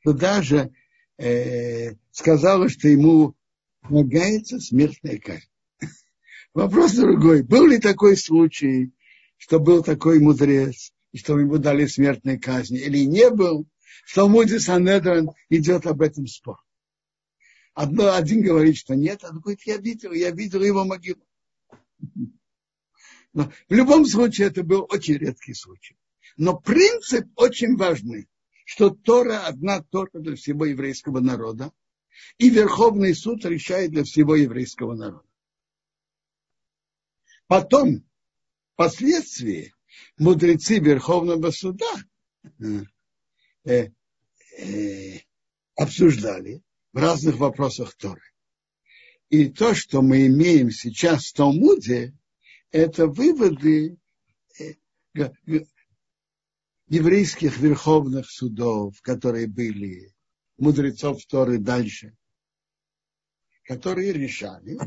Что 0.00 0.12
даже 0.12 0.74
э, 1.16 1.92
сказала, 2.10 2.68
что 2.68 2.88
ему 2.88 3.36
полагается 3.82 4.58
смертная 4.58 5.20
казнь. 5.20 5.46
Вопрос 6.52 6.94
другой. 6.94 7.44
Был 7.44 7.68
ли 7.68 7.78
такой 7.78 8.16
случай, 8.16 8.92
что 9.36 9.60
был 9.60 9.84
такой 9.84 10.18
мудрец, 10.18 10.92
и 11.12 11.18
что 11.18 11.38
ему 11.38 11.58
дали 11.58 11.86
смертной 11.86 12.40
казни, 12.40 12.80
или 12.80 13.06
не 13.06 13.30
был? 13.30 13.68
В 14.04 14.16
Талмуде 14.16 14.58
Санедрон 14.58 15.30
идет 15.48 15.86
об 15.86 16.02
этом 16.02 16.26
спор. 16.26 16.63
Одно, 17.74 18.14
один 18.14 18.42
говорит, 18.42 18.76
что 18.76 18.94
нет, 18.94 19.24
а 19.24 19.32
другой 19.32 19.56
говорит, 19.56 19.66
я 19.66 19.76
видел, 19.78 20.12
я 20.12 20.30
видел 20.30 20.62
его 20.62 20.84
могилу. 20.84 21.22
Но 23.32 23.50
в 23.68 23.74
любом 23.74 24.06
случае 24.06 24.46
это 24.46 24.62
был 24.62 24.86
очень 24.88 25.16
редкий 25.16 25.54
случай. 25.54 25.96
Но 26.36 26.56
принцип 26.56 27.26
очень 27.34 27.76
важный, 27.76 28.28
что 28.64 28.90
Тора 28.90 29.46
одна 29.46 29.82
Тора 29.82 30.20
для 30.20 30.36
всего 30.36 30.64
еврейского 30.64 31.18
народа, 31.18 31.72
и 32.38 32.48
Верховный 32.48 33.12
суд 33.12 33.44
решает 33.44 33.90
для 33.90 34.04
всего 34.04 34.36
еврейского 34.36 34.94
народа. 34.94 35.26
Потом, 37.48 38.08
впоследствии, 38.74 39.74
мудрецы 40.16 40.78
Верховного 40.78 41.50
суда 41.50 41.92
э, 43.64 43.88
э, 44.58 45.18
обсуждали 45.74 46.62
в 46.94 46.96
разных 46.96 47.36
вопросах 47.36 47.94
Торы. 47.96 48.22
И 49.28 49.48
то, 49.48 49.74
что 49.74 50.00
мы 50.00 50.28
имеем 50.28 50.70
сейчас 50.70 51.26
в 51.26 51.32
Талмуде, 51.34 52.14
это 52.70 53.08
выводы 53.08 53.98
э, 54.60 54.74
еврейских 56.86 57.58
верховных 57.58 58.30
судов, 58.30 59.00
которые 59.02 59.48
были, 59.48 60.14
мудрецов 60.56 61.26
Торы 61.26 61.58
дальше, 61.58 62.16
которые 63.64 64.12
решали, 64.12 64.78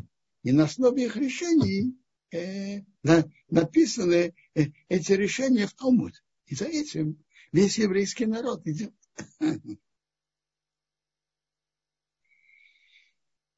и 0.44 0.54
на 0.54 0.64
основе 0.64 1.06
их 1.06 1.18
решений 1.18 1.94
э, 2.32 2.84
на, 3.04 3.30
написаны 3.50 4.34
э, 4.56 4.68
эти 4.88 5.12
решения 5.12 5.68
в 5.68 5.74
Талмуд. 5.74 6.14
И 6.46 6.56
за 6.56 6.66
этим 6.66 7.22
весь 7.52 7.78
еврейский 7.78 8.28
народ 8.28 8.66
идет. 8.66 8.94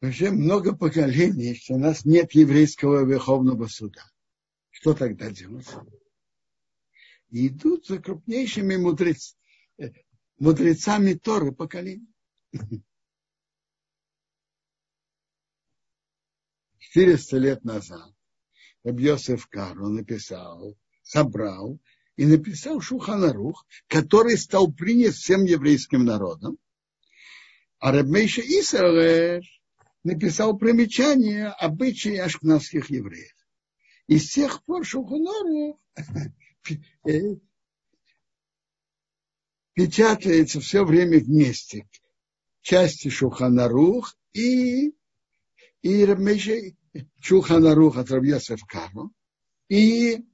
Уже 0.01 0.31
много 0.31 0.75
поколений, 0.75 1.55
что 1.55 1.73
у 1.73 1.77
нас 1.77 2.05
нет 2.05 2.31
еврейского 2.31 3.03
верховного 3.03 3.67
суда. 3.67 4.09
Что 4.69 4.93
тогда 4.93 5.29
делать? 5.29 5.67
Идут 7.31 7.85
за 7.85 7.99
крупнейшими 7.99 8.77
мудрец, 8.77 9.35
э, 9.77 9.91
мудрецами 10.37 11.13
Торы 11.15 11.51
поколений. 11.51 12.07
Четыреста 16.77 17.37
лет 17.37 17.65
назад 17.65 18.11
Рабьосеф 18.83 19.47
Кар, 19.47 19.79
он 19.81 19.95
написал, 19.95 20.77
собрал 21.03 21.77
и 22.15 22.25
написал 22.25 22.79
Шуханарух, 22.79 23.65
который 23.87 24.37
стал 24.37 24.71
принят 24.71 25.13
всем 25.13 25.43
еврейским 25.43 26.05
народом. 26.05 26.57
А 27.79 27.91
Рабмейша 27.91 28.41
Исраэль 28.41 29.45
написал 30.03 30.57
примечание 30.57 31.47
обычаи 31.47 32.15
ашкнадских 32.15 32.89
евреев. 32.89 33.35
И 34.07 34.17
с 34.17 34.31
тех 34.31 34.63
пор 34.63 34.85
Шуханарух 34.85 35.79
э, 37.07 37.35
печатается 39.73 40.59
все 40.59 40.83
время 40.83 41.19
вместе. 41.19 41.87
Части 42.61 43.09
Шуханарух 43.09 44.17
и, 44.33 44.93
и 45.81 46.05
Шуханарух 47.21 47.97
от 47.97 48.11
Рабьесов 48.11 48.61
Кару 48.65 49.13
и 49.69 50.25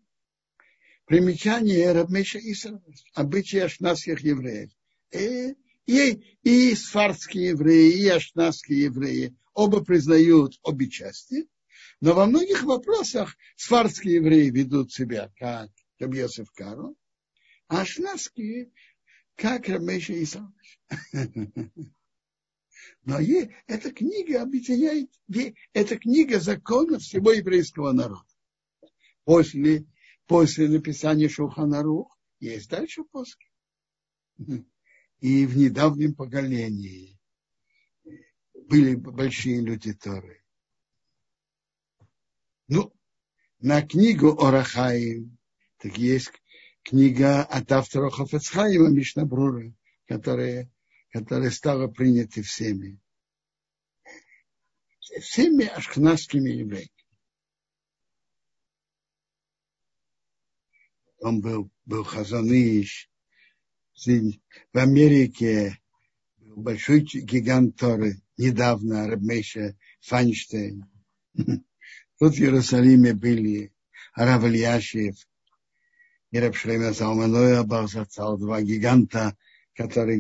примечание 1.05 1.91
Рабмейша 1.91 2.39
Исра, 2.39 2.81
обычаи 3.13 3.59
ашнадских 3.59 4.21
евреев. 4.21 4.71
И, 5.11 5.55
и, 5.85 6.37
и 6.41 6.75
сфардские 6.75 7.49
евреи, 7.49 7.91
и 7.91 8.07
ашнадские 8.07 8.83
евреи 8.83 9.35
оба 9.55 9.83
признают 9.83 10.59
обе 10.61 10.87
части, 10.89 11.49
но 12.01 12.13
во 12.13 12.27
многих 12.27 12.63
вопросах 12.63 13.35
сфардские 13.55 14.15
евреи 14.15 14.49
ведут 14.51 14.93
себя 14.93 15.31
как 15.37 15.71
Рабьесов 15.97 16.51
Кару, 16.51 16.95
а 17.67 17.81
ашнадские 17.81 18.71
как 19.35 19.67
Рабмейша 19.67 20.21
Исра. 20.21 20.53
Но 23.03 23.19
эта 23.67 23.91
книга 23.91 24.43
объединяет, 24.43 25.09
эта 25.73 25.97
книга 25.97 26.39
законов 26.39 27.01
всего 27.01 27.31
еврейского 27.31 27.91
народа. 27.91 28.25
После, 29.23 29.85
после 30.27 30.67
написания 30.67 31.29
Шуханарух 31.29 32.15
есть 32.39 32.69
дальше 32.69 33.03
после. 33.05 33.47
И 35.21 35.45
в 35.45 35.57
недавнем 35.57 36.13
поколении 36.13 37.17
были 38.67 38.95
большие 38.95 39.61
люди 39.61 39.93
Торы. 39.93 40.43
Ну, 42.67 42.93
на 43.59 43.81
книгу 43.81 44.41
Орахаим, 44.43 45.37
так 45.77 45.97
есть 45.97 46.31
книга 46.83 47.43
от 47.43 47.71
автора 47.71 48.09
Хофецхайма 48.09 48.89
Мишнабрура, 48.89 49.73
которая 50.07 50.69
которая 51.15 51.49
стала 51.49 51.87
принятой 51.87 52.43
всеми. 52.43 52.99
Всеми 54.99 55.63
ашкнадскими 55.63 56.49
евреями. 56.49 56.91
Он 61.19 61.39
был, 61.39 61.71
был 61.85 62.03
Хазаныш. 62.03 63.09
В 63.95 64.77
Америке 64.77 65.81
большой 66.55 67.01
гигант 67.01 67.75
Торы, 67.77 68.21
недавно 68.37 69.07
Рабмейша 69.07 69.77
Файнштейн. 70.01 70.85
Тут 72.19 72.33
в 72.33 72.39
Иерусалиме 72.39 73.13
были 73.13 73.73
Арав 74.13 74.43
Ильяшев 74.45 75.15
и 76.31 76.39
Рабшлема 76.39 76.93
Залманоя 76.93 77.63
Бахзацал, 77.63 78.37
два 78.37 78.61
гиганта, 78.61 79.35
которые 79.73 80.19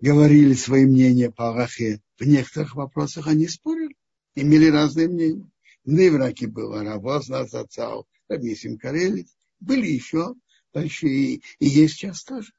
говорили 0.00 0.54
свои 0.54 0.86
мнения 0.86 1.30
по 1.30 1.48
Аллахе. 1.48 2.00
В 2.18 2.24
некоторых 2.24 2.76
вопросах 2.76 3.26
они 3.26 3.48
спорили, 3.48 3.96
имели 4.34 4.70
разные 4.70 5.08
мнения. 5.08 5.50
В 5.84 5.90
Невраке 5.90 6.46
был 6.46 6.74
Аравоз 6.74 7.28
Назацал, 7.28 8.06
Рабисим 8.28 8.78
Карелец. 8.78 9.34
Были 9.58 9.88
еще 9.88 10.34
большие, 10.72 11.40
и 11.58 11.66
есть 11.66 11.94
сейчас 11.94 12.22
тоже 12.22 12.52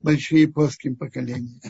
большие 0.00 0.48
плоским 0.48 0.96
поколения. 0.96 1.60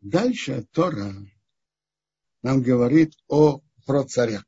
Дальше 0.00 0.66
Тора 0.72 1.14
нам 2.42 2.60
говорит 2.62 3.14
о 3.28 3.60
про 3.86 4.04
царя 4.04 4.42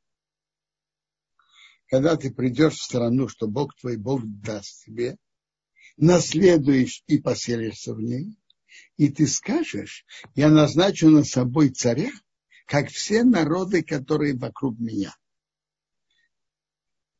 когда 1.87 2.17
ты 2.17 2.31
придешь 2.31 2.75
в 2.75 2.83
страну, 2.83 3.27
что 3.27 3.47
Бог 3.47 3.75
твой 3.75 3.97
Бог 3.97 4.21
даст 4.25 4.85
тебе, 4.85 5.17
наследуешь 5.97 7.03
и 7.07 7.19
поселишься 7.19 7.93
в 7.93 8.01
ней, 8.01 8.37
и 8.97 9.09
ты 9.09 9.27
скажешь, 9.27 10.05
я 10.35 10.49
назначу 10.49 11.09
на 11.09 11.23
собой 11.23 11.69
царя, 11.69 12.11
как 12.65 12.89
все 12.89 13.23
народы, 13.23 13.83
которые 13.83 14.35
вокруг 14.35 14.79
меня. 14.79 15.15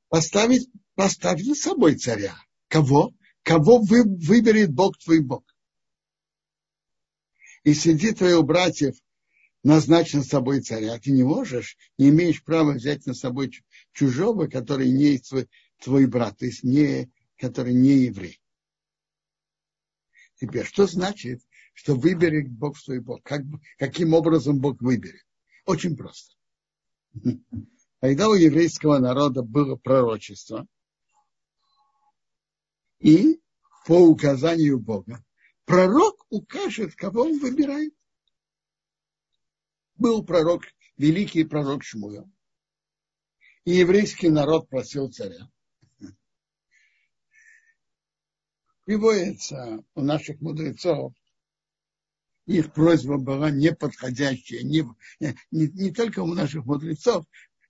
Поставить, 0.09 0.69
поставь 0.95 1.43
на 1.43 1.55
собой 1.55 1.95
царя. 1.95 2.35
Кого? 2.67 3.13
Кого 3.43 3.79
вы, 3.79 4.03
выберет 4.03 4.71
Бог 4.71 4.97
твой 4.97 5.19
Бог? 5.19 5.43
И 7.63 7.73
среди 7.73 8.11
твоих 8.11 8.43
братьев 8.43 8.95
назначен 9.63 10.23
с 10.23 10.29
собой 10.29 10.61
царя. 10.61 10.99
Ты 10.99 11.11
не 11.11 11.23
можешь, 11.23 11.77
не 11.97 12.09
имеешь 12.09 12.43
права 12.43 12.73
взять 12.73 13.05
на 13.07 13.15
собой 13.15 13.51
чужого, 13.93 14.47
который 14.47 14.91
не 14.91 15.17
твой, 15.17 15.49
твой 15.81 16.05
брат, 16.05 16.37
то 16.37 16.45
есть 16.45 16.63
не, 16.63 17.11
который 17.37 17.73
не 17.73 18.05
еврей. 18.05 18.39
Теперь, 20.39 20.65
что 20.65 20.85
значит, 20.85 21.41
что 21.73 21.95
выберет 21.95 22.49
Бог 22.51 22.77
свой 22.77 22.99
Бог? 22.99 23.23
Как, 23.23 23.41
каким 23.77 24.13
образом 24.13 24.59
Бог 24.59 24.81
выберет? 24.81 25.25
Очень 25.65 25.97
просто. 25.97 26.35
Когда 28.01 28.29
у 28.29 28.33
еврейского 28.33 28.99
народа 28.99 29.41
было 29.41 29.75
пророчество, 29.75 30.67
и 32.99 33.39
по 33.85 33.99
указанию 33.99 34.79
Бога, 34.79 35.23
пророк 35.65 36.25
укажет, 36.29 36.95
кого 36.95 37.23
он 37.23 37.39
выбирает. 37.39 37.93
Был 39.95 40.25
пророк, 40.25 40.63
великий 40.97 41.43
пророк 41.43 41.83
Шмуэл 41.83 42.29
и 43.65 43.71
еврейский 43.71 44.29
народ 44.29 44.69
просил 44.69 45.11
царя. 45.11 45.49
Приводится 48.85 49.83
у 49.95 50.01
наших 50.01 50.39
мудрецов, 50.41 51.13
их 52.45 52.71
просьба 52.73 53.17
была 53.17 53.49
неподходящая, 53.49 54.61
не, 54.61 54.83
не, 55.19 55.33
не 55.69 55.91
только 55.91 56.19
у 56.19 56.31
наших 56.35 56.65
мудрецов, 56.65 57.25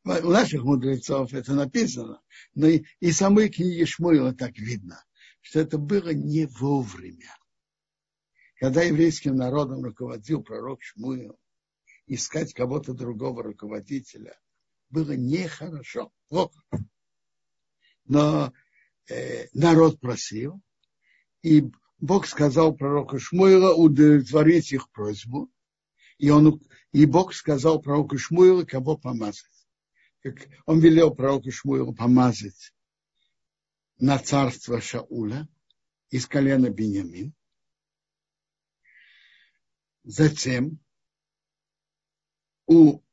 у 0.06 0.30
наших 0.30 0.64
мудрецов 0.64 1.34
это 1.34 1.54
написано, 1.54 2.22
но 2.54 2.68
и, 2.68 2.84
и 3.00 3.12
самой 3.12 3.50
книги 3.50 3.86
Шмуила 3.86 4.34
так 4.34 4.58
видно, 4.58 5.04
что 5.42 5.60
это 5.60 5.78
было 5.78 6.10
не 6.14 6.46
вовремя. 6.46 7.36
Когда 8.60 8.84
еврейским 8.84 9.36
народом 9.36 9.84
руководил 9.84 10.44
пророк 10.44 10.82
Шмуил, 10.84 11.38
искать 12.06 12.54
кого-то 12.54 12.94
другого 12.94 13.42
руководителя 13.44 14.40
было 14.90 15.14
нехорошо, 15.14 16.12
плохо. 16.30 16.62
Но 18.06 18.54
э, 19.10 19.48
народ 19.54 20.00
просил, 20.00 20.62
и 21.42 21.72
Бог 21.98 22.28
сказал 22.28 22.76
пророку 22.76 23.18
Шмуила 23.18 23.74
удовлетворить 23.74 24.72
их 24.72 24.92
просьбу, 24.92 25.50
и, 26.20 26.30
он, 26.30 26.62
и 26.92 27.06
Бог 27.06 27.34
сказал 27.34 27.82
пророку 27.82 28.20
Шмуила, 28.20 28.64
кого 28.64 28.98
помазать. 28.98 29.55
Как 30.26 30.50
он 30.66 30.80
велел 30.80 31.14
пророку 31.14 31.52
Шмуилу 31.52 31.94
помазать 31.94 32.74
на 34.00 34.18
царство 34.18 34.82
Шауля 34.82 35.48
из 36.10 36.26
колена 36.26 36.72
Бениамин. 36.72 37.32
Затем 40.04 40.80
у 42.66 43.04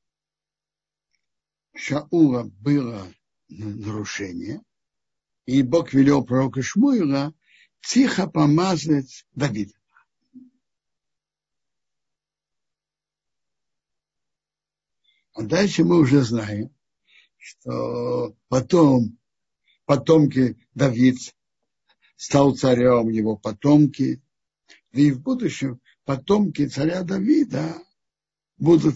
Шаула 1.74 2.44
было 2.44 3.06
нарушение, 3.48 4.62
и 5.44 5.62
Бог 5.62 5.92
велел 5.92 6.24
пророку 6.24 6.62
Шмуила 6.62 7.34
тихо 7.82 8.26
помазать 8.26 9.26
Давида. 9.32 9.74
А 15.34 15.42
дальше 15.42 15.84
мы 15.84 15.98
уже 15.98 16.22
знаем, 16.22 16.74
что 17.42 18.36
потом 18.48 19.18
потомки 19.84 20.56
Давид 20.74 21.16
стал 22.16 22.54
царем, 22.54 23.08
его 23.08 23.36
потомки, 23.36 24.22
и 24.92 25.10
в 25.10 25.20
будущем 25.20 25.80
потомки 26.04 26.68
царя 26.68 27.02
Давида 27.02 27.82
будут 28.58 28.94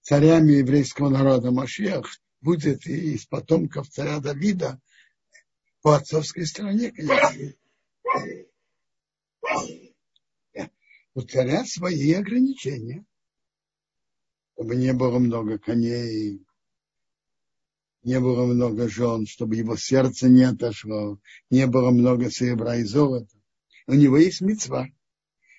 царями 0.00 0.52
еврейского 0.52 1.08
народа. 1.08 1.50
Машиах 1.50 2.06
будет 2.40 2.86
и 2.86 3.14
из 3.14 3.26
потомков 3.26 3.88
царя 3.88 4.20
Давида 4.20 4.80
по 5.82 5.96
отцовской 5.96 6.46
стороне, 6.46 6.92
конечно. 6.92 7.52
У 11.14 11.22
царя 11.22 11.64
свои 11.64 12.12
ограничения. 12.12 13.04
Чтобы 14.54 14.76
не 14.76 14.92
было 14.92 15.18
много 15.18 15.58
коней, 15.58 16.44
не 18.02 18.18
было 18.18 18.46
много 18.46 18.88
жен, 18.88 19.26
чтобы 19.26 19.56
его 19.56 19.76
сердце 19.76 20.28
не 20.28 20.42
отошло, 20.42 21.18
не 21.50 21.66
было 21.66 21.90
много 21.90 22.30
серебра 22.30 22.76
и 22.76 22.84
золота. 22.84 23.36
У 23.86 23.94
него 23.94 24.16
есть 24.16 24.40
мецва, 24.40 24.88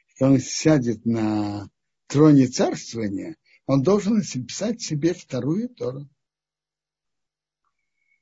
что 0.07 0.25
он 0.25 0.39
сядет 0.39 1.05
на 1.05 1.69
троне 2.07 2.47
царствования, 2.47 3.37
он 3.65 3.83
должен 3.83 4.17
написать 4.17 4.81
себе 4.81 5.13
вторую 5.13 5.69
Тору. 5.69 6.09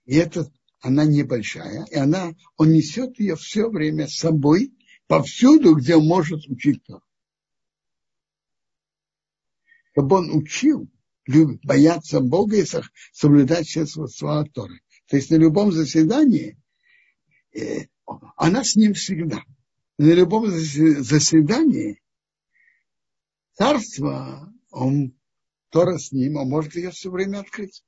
И 0.06 0.16
это 0.16 0.52
она 0.82 1.06
небольшая, 1.06 1.86
и 1.86 1.96
она, 1.96 2.34
он 2.58 2.72
несет 2.72 3.20
ее 3.20 3.36
все 3.36 3.70
время 3.70 4.08
с 4.08 4.16
собой, 4.16 4.74
повсюду, 5.08 5.76
где 5.76 5.96
он 5.96 6.06
может 6.06 6.46
учить 6.48 6.84
Тору. 6.84 7.04
Чтобы 9.92 10.18
он 10.18 10.36
учил 10.36 10.90
бояться 11.64 12.20
Бога 12.20 12.58
и 12.58 12.66
соблюдать 13.12 13.68
все 13.68 13.86
слова 13.86 14.46
Торы. 14.46 14.82
То 15.08 15.16
есть 15.16 15.30
на 15.30 15.36
любом 15.36 15.72
заседании 15.72 16.58
э, 17.54 17.86
она 18.36 18.64
с 18.64 18.76
ним 18.76 18.94
всегда. 18.94 19.44
На 19.98 20.12
любом 20.14 20.50
заседании 20.50 22.02
царство, 23.54 24.54
он 24.72 25.14
Тора 25.70 25.98
с 25.98 26.12
ним, 26.12 26.38
он 26.38 26.50
может 26.50 26.76
ее 26.76 26.92
все 26.92 27.12
время 27.12 27.40
открыть. 27.40 27.84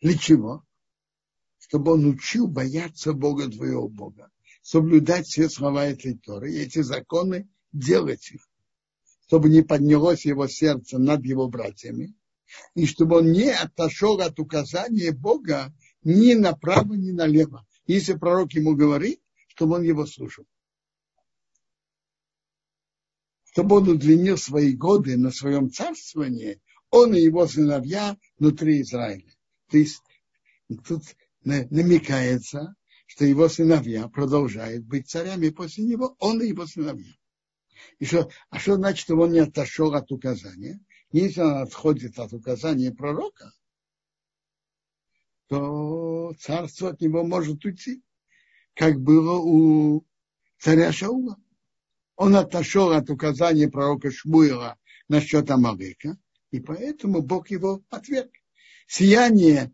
Для 0.00 0.16
чего? 0.16 0.64
Чтобы 1.58 1.92
он 1.94 2.06
учил 2.06 2.46
бояться 2.46 3.12
Бога 3.12 3.50
твоего 3.50 3.88
Бога, 3.88 4.30
соблюдать 4.62 5.26
все 5.26 5.48
слова 5.48 5.86
этой 5.86 6.16
Торы, 6.16 6.52
и 6.52 6.58
эти 6.58 6.82
законы 6.82 7.48
делать 7.72 8.30
их 8.30 8.45
чтобы 9.26 9.48
не 9.48 9.62
поднялось 9.62 10.24
его 10.24 10.46
сердце 10.46 10.98
над 10.98 11.24
его 11.24 11.48
братьями, 11.48 12.14
и 12.74 12.86
чтобы 12.86 13.18
он 13.18 13.32
не 13.32 13.50
отошел 13.50 14.20
от 14.20 14.38
указания 14.38 15.12
Бога 15.12 15.74
ни 16.04 16.34
направо, 16.34 16.94
ни 16.94 17.10
налево. 17.10 17.66
Если 17.86 18.14
пророк 18.14 18.52
ему 18.52 18.76
говорит, 18.76 19.20
чтобы 19.48 19.76
он 19.76 19.82
его 19.82 20.06
слушал. 20.06 20.44
Чтобы 23.50 23.76
он 23.76 23.88
удлинил 23.88 24.36
свои 24.36 24.74
годы 24.74 25.16
на 25.16 25.32
своем 25.32 25.70
царствовании, 25.70 26.60
он 26.90 27.14
и 27.14 27.20
его 27.20 27.46
сыновья 27.48 28.16
внутри 28.38 28.82
Израиля. 28.82 29.32
То 29.70 29.78
есть 29.78 30.02
тут 30.86 31.02
намекается, 31.42 32.76
что 33.06 33.24
его 33.24 33.48
сыновья 33.48 34.08
продолжают 34.08 34.84
быть 34.84 35.08
царями 35.08 35.48
после 35.48 35.84
него, 35.84 36.16
он 36.20 36.42
и 36.42 36.48
его 36.48 36.66
сыновья. 36.66 37.14
И 37.98 38.04
что, 38.04 38.30
а 38.50 38.58
что 38.58 38.76
значит, 38.76 39.04
что 39.04 39.16
он 39.16 39.32
не 39.32 39.40
отошел 39.40 39.94
от 39.94 40.10
указания? 40.12 40.80
Если 41.12 41.40
он 41.40 41.62
отходит 41.62 42.18
от 42.18 42.32
указания 42.32 42.92
пророка, 42.92 43.52
то 45.48 46.34
царство 46.38 46.90
от 46.90 47.00
него 47.00 47.24
может 47.24 47.64
уйти, 47.64 48.02
как 48.74 49.00
было 49.00 49.38
у 49.38 50.04
царя 50.58 50.92
Шаула. 50.92 51.36
Он 52.16 52.36
отошел 52.36 52.90
от 52.92 53.10
указания 53.10 53.68
пророка 53.68 54.10
Шмуила 54.10 54.76
насчет 55.08 55.50
Амалыка, 55.50 56.18
и 56.50 56.60
поэтому 56.60 57.22
Бог 57.22 57.50
его 57.50 57.82
отверг. 57.90 58.32
Сияние 58.86 59.72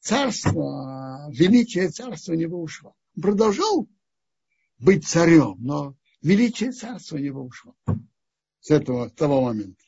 царства, 0.00 1.28
величие 1.30 1.88
царства 1.88 2.32
у 2.32 2.36
него 2.36 2.62
ушло. 2.62 2.94
Он 3.16 3.22
продолжал 3.22 3.88
быть 4.78 5.06
царем, 5.06 5.56
но 5.58 5.96
величие 6.22 6.72
царства 6.72 7.16
у 7.16 7.18
него 7.18 7.42
ушло 7.42 7.74
с 8.60 8.70
этого, 8.70 9.08
с 9.08 9.12
того 9.12 9.42
момента. 9.42 9.82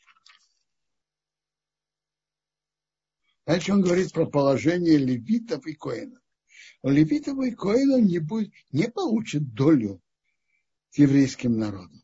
Дальше 3.45 3.73
он 3.73 3.83
говорит 3.83 4.13
про 4.13 4.27
положение 4.27 4.97
левитов 4.97 5.67
и 5.67 5.75
коинов. 5.75 6.23
Левитов 6.83 7.39
и 7.45 7.51
коинов 7.51 8.03
не, 8.03 8.19
будет, 8.19 8.53
не 8.71 8.89
получат 8.89 9.53
долю 9.53 10.01
с 10.91 10.99
еврейским 10.99 11.59
народом. 11.59 12.03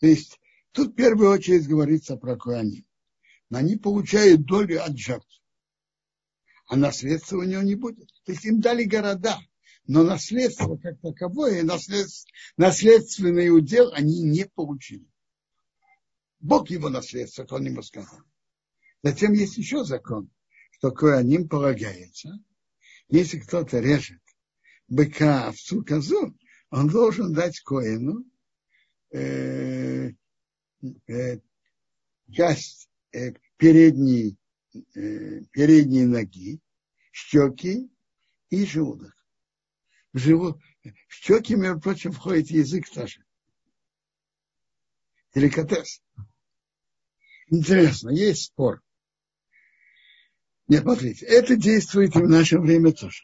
То 0.00 0.06
есть 0.06 0.40
тут 0.72 0.92
в 0.92 0.94
первую 0.94 1.30
очередь 1.30 1.66
говорится 1.66 2.16
про 2.16 2.36
коани. 2.36 2.86
Они 3.50 3.76
получают 3.76 4.44
долю 4.44 4.82
от 4.82 4.96
жертв 4.96 5.37
а 6.68 6.76
наследства 6.76 7.38
у 7.38 7.42
него 7.42 7.62
не 7.62 7.74
будет. 7.74 8.08
То 8.24 8.32
есть 8.32 8.44
им 8.44 8.60
дали 8.60 8.84
города, 8.84 9.38
но 9.86 10.04
наследство 10.04 10.76
как 10.76 11.00
таковое, 11.00 11.62
наследств, 11.62 12.30
наследственный 12.56 13.48
удел 13.50 13.90
они 13.94 14.22
не 14.22 14.44
получили. 14.46 15.06
Бог 16.40 16.70
его 16.70 16.90
наследство, 16.90 17.46
он 17.50 17.64
ему 17.64 17.82
сказал. 17.82 18.20
Затем 19.02 19.32
есть 19.32 19.56
еще 19.56 19.84
закон, 19.84 20.30
что 20.72 20.90
коаним 20.92 21.48
полагается, 21.48 22.38
если 23.08 23.38
кто-то 23.38 23.80
режет 23.80 24.20
быка, 24.88 25.48
овцу, 25.48 25.84
козу, 25.84 26.36
он 26.70 26.88
должен 26.88 27.32
дать 27.32 27.60
коину 27.60 28.24
э, 29.10 30.10
э, 31.06 31.38
часть 32.30 32.90
э, 33.12 33.32
передней 33.56 34.37
Э, 34.74 35.40
передние 35.52 36.06
ноги, 36.06 36.60
щеки 37.10 37.90
и 38.50 38.66
желудок. 38.66 39.14
В, 40.12 40.18
живот, 40.18 40.60
в 40.84 41.14
щеки, 41.14 41.56
между 41.56 41.80
прочим, 41.80 42.12
входит 42.12 42.50
язык 42.50 42.88
тоже. 42.90 43.24
Деликатес. 45.34 46.02
Интересно, 47.50 48.10
есть 48.10 48.44
спор. 48.44 48.82
Нет, 50.66 50.82
смотрите, 50.82 51.24
это 51.24 51.56
действует 51.56 52.14
и 52.14 52.18
в 52.18 52.28
наше 52.28 52.58
время 52.58 52.92
тоже. 52.92 53.22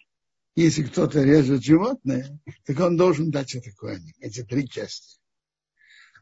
Если 0.56 0.82
кто-то 0.84 1.22
режет 1.22 1.62
животное, 1.62 2.40
так 2.64 2.80
он 2.80 2.96
должен 2.96 3.30
дать 3.30 3.54
это 3.54 3.70
коаним, 3.72 4.14
эти 4.20 4.42
три 4.42 4.66
части. 4.66 5.18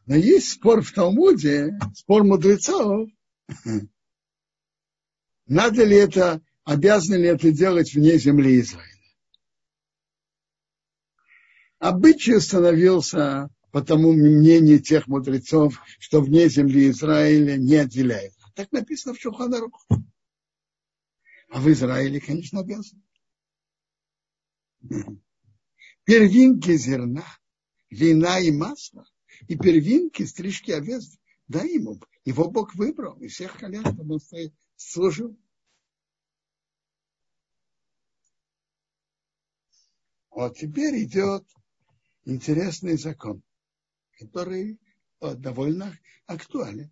Но 0.05 0.15
есть 0.15 0.49
спор 0.49 0.81
в 0.81 0.91
Талмуде, 0.91 1.79
спор 1.95 2.25
мудрецов, 2.25 3.07
надо 5.45 5.83
ли 5.83 5.95
это 5.95 6.41
обязаны 6.63 7.15
ли 7.15 7.27
это 7.27 7.51
делать 7.51 7.93
вне 7.93 8.17
земли 8.17 8.59
Израиля. 8.61 8.89
Обычай 11.79 12.39
становился 12.39 13.49
по 13.71 13.81
тому 13.81 14.13
мнению 14.13 14.79
тех 14.79 15.07
мудрецов, 15.07 15.81
что 15.99 16.21
вне 16.21 16.47
земли 16.47 16.89
Израиля 16.89 17.57
не 17.57 17.75
отделяет. 17.75 18.33
Так 18.55 18.71
написано 18.71 19.15
в 19.15 19.19
Шуханаруху. 19.19 19.83
А 21.49 21.59
в 21.59 21.69
Израиле, 21.71 22.21
конечно, 22.21 22.61
обязаны. 22.61 23.01
Первинки 26.03 26.75
зерна, 26.77 27.25
вина 27.89 28.39
и 28.39 28.51
масла, 28.51 29.05
и 29.47 29.57
первинки 29.57 30.23
стрижки 30.23 30.71
овец, 30.71 31.17
дай 31.47 31.69
ему. 31.73 31.99
Его 32.25 32.49
Бог 32.49 32.73
выбрал, 32.75 33.19
и 33.19 33.27
всех 33.27 33.57
колен, 33.57 33.81
чтобы 33.81 34.15
он 34.15 34.19
служил. 34.77 35.37
Вот 40.29 40.57
теперь 40.57 41.03
идет 41.03 41.45
интересный 42.25 42.97
закон, 42.97 43.43
который 44.17 44.79
довольно 45.19 45.97
актуален. 46.25 46.91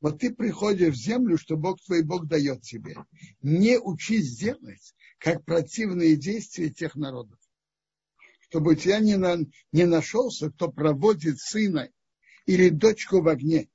Вот 0.00 0.20
ты 0.20 0.32
приходишь 0.32 0.94
в 0.94 0.98
землю, 0.98 1.38
что 1.38 1.56
Бог 1.56 1.80
твой 1.82 2.04
Бог 2.04 2.26
дает 2.26 2.62
тебе. 2.62 2.96
Не 3.42 3.78
учись 3.78 4.36
делать, 4.38 4.94
как 5.18 5.44
противные 5.44 6.16
действия 6.16 6.70
тех 6.70 6.94
народов. 6.94 7.38
Чтобы 8.40 8.72
у 8.72 8.74
тебя 8.74 9.00
не, 9.00 9.16
на, 9.16 9.38
не 9.72 9.86
нашелся, 9.86 10.50
кто 10.50 10.70
проводит 10.70 11.38
сына 11.40 11.90
или 12.46 12.68
дочку 12.68 13.20
в 13.20 13.28
огне. 13.28 13.68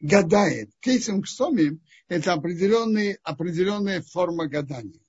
Гадает. 0.00 0.70
Кейсом 0.80 1.22
к 1.22 1.28
сомим– 1.28 1.80
это 2.08 2.34
определенная, 2.34 3.18
определенная 3.22 4.02
форма 4.02 4.46
гадания. 4.46 5.00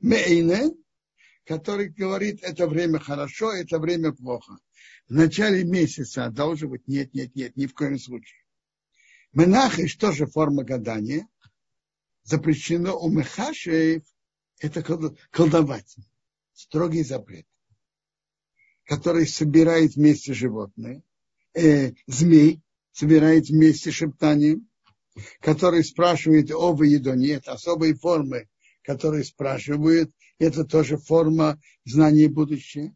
Мейне, 0.00 0.74
который 1.44 1.88
говорит, 1.88 2.42
это 2.42 2.66
время 2.66 2.98
хорошо, 2.98 3.52
это 3.52 3.78
время 3.78 4.12
плохо. 4.12 4.58
В 5.08 5.12
начале 5.12 5.64
месяца 5.64 6.30
должен 6.30 6.70
быть 6.70 6.86
нет, 6.88 7.14
нет, 7.14 7.34
нет, 7.34 7.56
ни 7.56 7.66
в 7.66 7.74
коем 7.74 7.98
случае. 7.98 8.40
Менахиш 9.32 9.94
тоже 9.96 10.26
форма 10.26 10.64
гадания. 10.64 11.28
Запрещено 12.22 12.98
у 12.98 13.10
Мехашеев 13.10 14.02
это 14.58 14.82
колдовать. 15.30 15.96
Строгий 16.52 17.02
запрет. 17.02 17.46
Который 18.84 19.26
собирает 19.26 19.94
вместе 19.94 20.34
животные. 20.34 21.02
Э, 21.54 21.92
змей 22.06 22.62
собирает 22.92 23.48
вместе 23.48 23.90
шептанием. 23.90 24.68
Который 25.40 25.84
спрашивает 25.84 26.50
о 26.50 26.72
выедоне. 26.72 27.32
Это 27.32 27.52
особые 27.52 27.94
формы, 27.94 28.48
которые 28.82 29.24
спрашивают. 29.24 30.10
Это 30.38 30.64
тоже 30.64 30.96
форма 30.96 31.60
знания 31.84 32.28
будущего. 32.28 32.94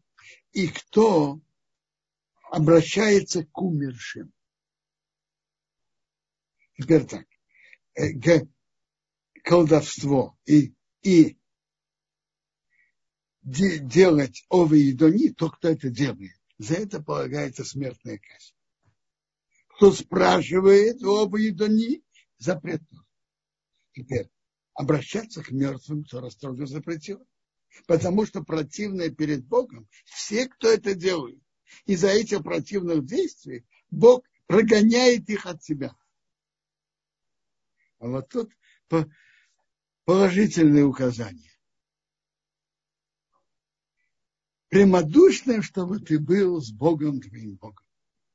И 0.53 0.67
кто 0.67 1.41
обращается 2.49 3.45
к 3.45 3.61
умершим 3.61 4.31
Теперь 6.77 7.05
так. 7.05 7.25
Э, 7.95 8.45
колдовство 9.43 10.37
и, 10.45 10.73
и 11.01 11.37
де, 13.41 13.79
делать 13.79 14.45
овы 14.49 14.81
и 14.81 14.93
дони, 14.93 15.29
то 15.29 15.49
кто 15.49 15.69
это 15.69 15.89
делает. 15.89 16.35
За 16.57 16.75
это 16.75 17.01
полагается 17.01 17.63
смертная 17.63 18.17
казнь. 18.19 18.53
Кто 19.75 19.91
спрашивает 19.91 21.03
оба 21.03 21.41
и 21.41 21.51
дони, 21.51 22.01
запрет. 22.37 22.81
Теперь 23.93 24.29
обращаться 24.73 25.43
к 25.43 25.51
мертвым 25.51 26.05
Тора 26.05 26.29
строго 26.29 26.65
запретил. 26.65 27.25
Потому 27.85 28.25
что 28.25 28.41
противное 28.41 29.09
перед 29.09 29.45
Богом 29.45 29.89
все, 30.05 30.47
кто 30.47 30.69
это 30.69 30.95
делает. 30.95 31.41
Из-за 31.85 32.07
этих 32.07 32.41
противных 32.41 33.05
действий 33.05 33.65
Бог 33.91 34.25
прогоняет 34.47 35.29
их 35.29 35.45
от 35.45 35.61
себя. 35.61 35.93
А 37.99 38.07
вот 38.07 38.29
тут 38.29 38.53
положительные 40.05 40.85
указания. 40.85 41.51
Прямодушным, 44.69 45.61
чтобы 45.61 45.99
ты 45.99 46.17
был 46.17 46.61
с 46.61 46.71
Богом 46.71 47.19
твоим 47.19 47.55
Богом. 47.55 47.84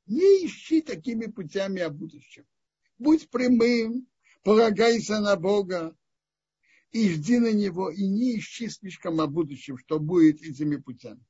Не 0.07 0.45
ищи 0.45 0.81
такими 0.81 1.27
путями 1.27 1.81
о 1.81 1.89
будущем. 1.89 2.45
Будь 2.97 3.29
прямым, 3.29 4.07
полагайся 4.43 5.19
на 5.19 5.35
Бога 5.35 5.95
и 6.91 7.09
жди 7.09 7.39
на 7.39 7.51
Него, 7.53 7.89
и 7.89 8.05
не 8.07 8.37
ищи 8.37 8.67
слишком 8.69 9.21
о 9.21 9.27
будущем, 9.27 9.77
что 9.77 9.99
будет 9.99 10.41
этими 10.41 10.75
путями. 10.75 11.25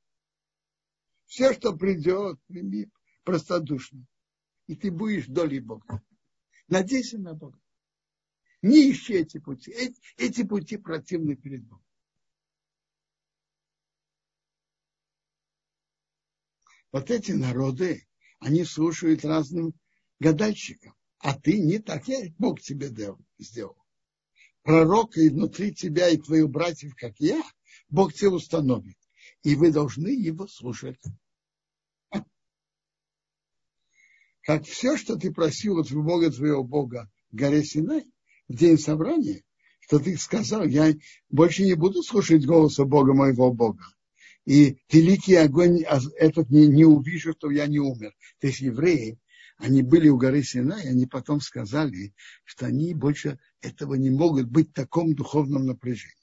Все, 1.26 1.54
что 1.54 1.76
придет, 1.76 2.40
прими 2.46 2.90
простодушно. 3.24 4.06
И 4.66 4.76
ты 4.76 4.90
будешь 4.90 5.26
долей 5.26 5.60
Бога. 5.60 6.02
Надейся 6.68 7.18
на 7.18 7.34
Бога. 7.34 7.58
Не 8.60 8.92
ищи 8.92 9.14
эти 9.14 9.38
пути. 9.38 9.70
Эти, 9.72 10.00
эти 10.16 10.44
пути 10.44 10.76
противны 10.76 11.36
перед 11.36 11.64
Богом. 11.64 11.84
Вот 16.92 17.10
эти 17.10 17.32
народы, 17.32 18.06
они 18.42 18.64
слушают 18.64 19.24
разным 19.24 19.72
гадальщикам. 20.18 20.94
А 21.18 21.38
ты 21.38 21.60
не 21.60 21.78
так, 21.78 22.08
я 22.08 22.18
Бог 22.38 22.60
тебе 22.60 22.90
сделал. 23.38 23.76
Пророка 24.62 25.20
и 25.20 25.28
внутри 25.28 25.72
тебя 25.72 26.08
и 26.08 26.16
твоих 26.16 26.48
братьев, 26.50 26.94
как 26.96 27.18
я, 27.18 27.40
Бог 27.88 28.12
тебе 28.12 28.30
установит. 28.30 28.96
И 29.44 29.54
вы 29.54 29.70
должны 29.70 30.08
его 30.08 30.48
слушать. 30.48 31.00
Как 34.42 34.64
все, 34.64 34.96
что 34.96 35.16
ты 35.16 35.32
просил 35.32 35.78
от 35.78 35.92
Бога 35.92 36.30
твоего 36.32 36.64
Бога 36.64 37.08
в 37.30 37.36
горе 37.36 37.62
Синай, 37.62 38.04
в 38.48 38.56
день 38.56 38.76
собрания, 38.76 39.44
что 39.78 40.00
ты 40.00 40.16
сказал, 40.16 40.64
я 40.64 40.92
больше 41.28 41.62
не 41.62 41.74
буду 41.74 42.02
слушать 42.02 42.44
голоса 42.44 42.84
Бога 42.84 43.14
моего 43.14 43.52
Бога. 43.52 43.84
И 44.44 44.78
великий 44.90 45.36
огонь 45.36 45.84
а 45.84 46.00
этот 46.16 46.50
не, 46.50 46.66
не 46.66 46.84
увижу, 46.84 47.32
что 47.32 47.50
я 47.50 47.66
не 47.66 47.78
умер. 47.78 48.12
То 48.40 48.48
есть 48.48 48.60
евреи, 48.60 49.18
они 49.56 49.82
были 49.82 50.08
у 50.08 50.16
горы 50.16 50.42
Синай, 50.42 50.88
они 50.88 51.06
потом 51.06 51.40
сказали, 51.40 52.14
что 52.44 52.66
они 52.66 52.94
больше 52.94 53.38
этого 53.60 53.94
не 53.94 54.10
могут 54.10 54.48
быть 54.48 54.70
в 54.70 54.74
таком 54.74 55.14
духовном 55.14 55.66
напряжении. 55.66 56.16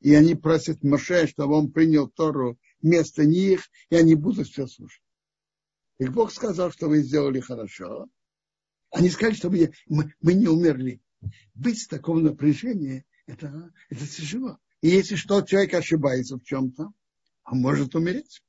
И 0.00 0.14
они 0.14 0.34
просят 0.34 0.82
Моше, 0.82 1.26
чтобы 1.26 1.54
он 1.54 1.70
принял 1.70 2.08
Тору 2.08 2.58
вместо 2.80 3.24
них, 3.24 3.68
и 3.90 3.96
они 3.96 4.14
будут 4.14 4.48
все 4.48 4.66
слушать. 4.66 5.02
И 5.98 6.06
Бог 6.06 6.32
сказал, 6.32 6.72
что 6.72 6.88
вы 6.88 7.02
сделали 7.02 7.40
хорошо. 7.40 8.08
Они 8.90 9.10
сказали, 9.10 9.34
что 9.34 9.50
мы, 9.50 10.14
мы 10.20 10.34
не 10.34 10.46
умерли 10.46 11.00
быть 11.54 11.82
в 11.82 11.88
таком 11.88 12.22
напряжении, 12.22 13.04
это, 13.26 13.72
это 13.90 14.06
тяжело. 14.06 14.58
И 14.80 14.88
если 14.88 15.16
что, 15.16 15.42
человек 15.42 15.74
ошибается 15.74 16.36
в 16.36 16.44
чем-то, 16.44 16.92
он 17.50 17.60
может 17.60 17.94
умереть. 17.94 18.42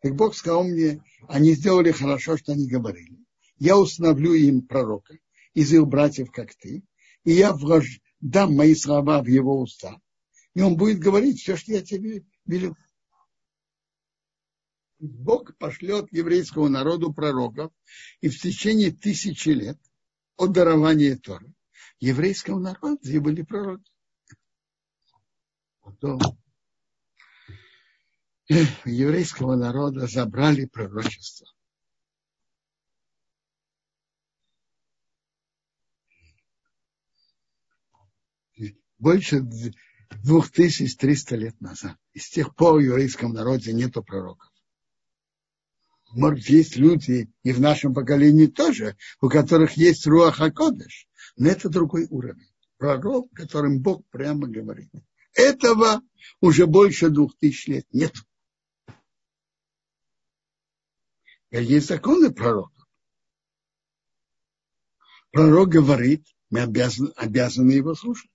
Как 0.00 0.14
Бог 0.14 0.34
сказал 0.34 0.64
мне, 0.64 1.02
они 1.28 1.52
сделали 1.52 1.92
хорошо, 1.92 2.36
что 2.36 2.52
они 2.52 2.66
говорили. 2.66 3.18
Я 3.58 3.78
установлю 3.78 4.32
им 4.32 4.62
пророка 4.62 5.18
из 5.52 5.72
их 5.72 5.86
братьев, 5.86 6.30
как 6.30 6.54
ты, 6.54 6.82
и 7.24 7.32
я 7.32 7.52
вложу, 7.52 8.00
дам 8.20 8.54
мои 8.54 8.74
слова 8.74 9.22
в 9.22 9.26
его 9.26 9.60
уста, 9.60 10.00
и 10.54 10.62
он 10.62 10.76
будет 10.76 10.98
говорить 10.98 11.40
все, 11.40 11.56
что 11.56 11.72
я 11.72 11.82
тебе 11.82 12.24
велю. 12.46 12.76
Бог 14.98 15.56
пошлет 15.56 16.06
еврейскому 16.12 16.68
народу 16.68 17.12
пророков, 17.12 17.72
и 18.20 18.28
в 18.28 18.40
течение 18.40 18.90
тысячи 18.92 19.50
лет 19.50 19.78
от 20.36 20.52
дарования 20.52 21.16
Торы 21.16 21.52
еврейского 21.98 22.58
народа, 22.58 22.98
где 23.02 23.20
были 23.20 23.42
пророки. 23.42 23.90
Потом 25.80 26.20
еврейского 28.84 29.54
народа 29.54 30.06
забрали 30.06 30.64
пророчество. 30.66 31.46
Больше 38.98 39.40
2300 40.22 41.36
лет 41.36 41.60
назад. 41.60 41.96
И 42.12 42.18
с 42.18 42.28
тех 42.28 42.54
пор 42.54 42.74
в 42.74 42.80
еврейском 42.80 43.32
народе 43.32 43.72
нету 43.72 44.02
пророков. 44.02 44.50
Может, 46.12 46.48
есть 46.48 46.76
люди 46.76 47.30
и 47.44 47.52
в 47.52 47.60
нашем 47.60 47.94
поколении 47.94 48.46
тоже, 48.46 48.96
у 49.20 49.28
которых 49.28 49.76
есть 49.76 50.06
Руах 50.06 50.40
Акодыш. 50.40 51.06
Но 51.36 51.48
это 51.48 51.68
другой 51.68 52.08
уровень. 52.10 52.50
Пророк, 52.78 53.30
которым 53.32 53.80
Бог 53.80 54.04
прямо 54.10 54.48
говорит. 54.48 54.90
Этого 55.34 56.02
уже 56.40 56.66
больше 56.66 57.10
двух 57.10 57.38
тысяч 57.38 57.68
лет 57.68 57.86
нет. 57.92 58.12
Есть 61.50 61.88
законы 61.88 62.32
пророка. 62.32 62.84
Пророк 65.32 65.68
говорит, 65.68 66.26
мы 66.48 66.62
обязаны, 66.62 67.10
обязаны 67.16 67.72
его 67.72 67.94
слушать. 67.94 68.30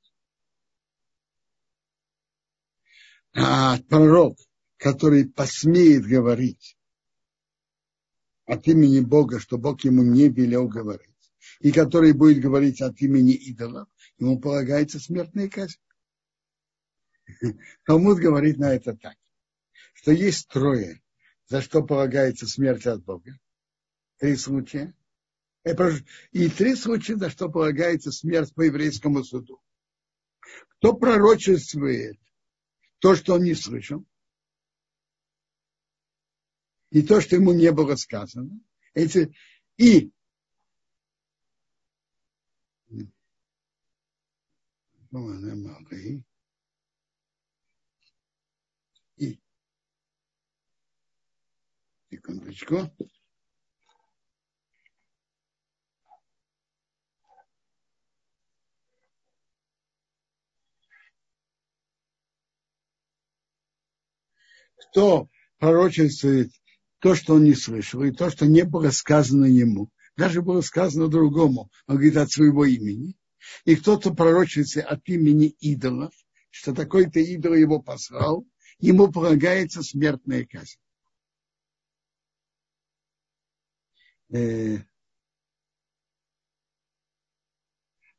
А 3.33 3.79
пророк, 3.89 4.37
который 4.77 5.29
посмеет 5.29 6.05
говорить 6.05 6.77
от 8.45 8.67
имени 8.67 8.99
Бога, 9.01 9.39
что 9.39 9.57
Бог 9.57 9.83
ему 9.83 10.03
не 10.03 10.29
велел 10.29 10.67
говорить, 10.67 11.33
и 11.59 11.71
который 11.71 12.13
будет 12.13 12.41
говорить 12.41 12.81
от 12.81 13.01
имени 13.01 13.33
идолов, 13.33 13.89
ему 14.17 14.39
полагается 14.39 14.99
смертная 14.99 15.49
казнь. 15.49 15.79
Талмуд 17.85 18.19
говорит 18.19 18.57
на 18.57 18.73
это 18.73 18.95
так, 18.95 19.17
что 19.93 20.11
есть 20.11 20.47
трое, 20.47 21.01
за 21.47 21.61
что 21.61 21.83
полагается 21.83 22.47
смерть 22.47 22.85
от 22.85 23.03
Бога. 23.03 23.37
Три 24.17 24.35
случая. 24.35 24.95
И 26.31 26.49
три 26.49 26.75
случая, 26.75 27.17
за 27.17 27.29
что 27.29 27.49
полагается 27.49 28.11
смерть 28.11 28.53
по 28.53 28.61
еврейскому 28.61 29.23
суду. 29.23 29.61
Кто 30.77 30.93
пророчествует 30.93 32.19
то, 32.99 33.15
что 33.15 33.35
он 33.35 33.43
не 33.43 33.55
слышал, 33.55 34.05
и 36.91 37.01
то, 37.01 37.19
что 37.19 37.35
ему 37.35 37.53
не 37.53 37.71
было 37.71 37.95
сказано, 37.95 38.59
эти, 38.93 39.35
и 39.77 40.11
и 42.87 42.97
секундочку. 52.25 52.91
Кто 64.91 65.29
пророчествует 65.59 66.51
то, 66.99 67.15
что 67.15 67.35
он 67.35 67.43
не 67.43 67.53
слышал, 67.53 68.03
и 68.03 68.11
то, 68.11 68.29
что 68.29 68.45
не 68.45 68.63
было 68.63 68.89
сказано 68.91 69.45
ему, 69.45 69.89
даже 70.15 70.41
было 70.41 70.61
сказано 70.61 71.07
другому, 71.07 71.69
он 71.87 71.95
говорит 71.95 72.17
от 72.17 72.31
своего 72.31 72.65
имени, 72.65 73.15
и 73.65 73.75
кто-то 73.75 74.13
пророчится 74.13 74.81
от 74.81 75.07
имени 75.09 75.47
идолов, 75.59 76.13
что 76.49 76.73
такой-то 76.73 77.19
идол 77.19 77.53
его 77.53 77.81
послал, 77.81 78.47
ему 78.79 79.11
полагается 79.11 79.83
смертная 79.83 80.45
казнь. 80.45 80.79
Э, 84.29 84.77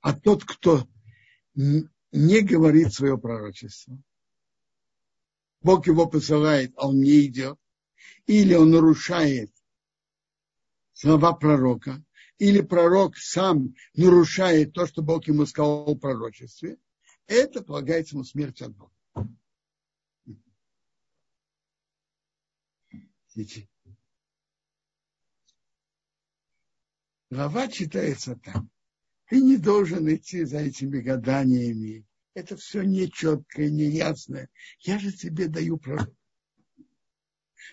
а 0.01 0.13
тот, 0.13 0.45
кто 0.45 0.89
не 1.55 2.41
говорит 2.41 2.93
свое 2.93 3.19
пророчество, 3.19 4.01
Бог 5.63 5.87
его 5.89 6.07
посылает, 6.07 6.73
а 6.77 6.89
он 6.89 7.01
не 7.01 7.27
идет, 7.27 7.59
или 8.27 8.55
он 8.55 8.71
нарушает 8.71 9.53
слова 10.93 11.33
пророка, 11.33 12.05
или 12.39 12.61
пророк 12.61 13.17
сам 13.17 13.75
нарушает 13.95 14.73
то, 14.73 14.87
что 14.87 15.03
Бог 15.03 15.27
ему 15.27 15.45
сказал 15.47 15.95
в 15.95 15.99
пророчестве, 15.99 16.79
это 17.27 17.63
полагается 17.63 18.15
ему 18.15 18.25
смерть 18.25 18.63
от 18.63 18.77
Бога. 18.77 18.93
Глава 27.29 27.67
читается 27.69 28.37
так. 28.37 28.63
Ты 29.29 29.41
не 29.41 29.57
должен 29.57 30.09
идти 30.15 30.45
за 30.45 30.59
этими 30.59 31.01
гаданиями. 31.01 32.07
Это 32.35 32.57
все 32.57 32.83
нечеткое, 32.83 33.69
неясное. 33.71 34.49
Я 34.81 35.01
же 35.01 35.11
тебе 35.11 35.49
даю 35.49 35.79
пророк. 35.79 36.15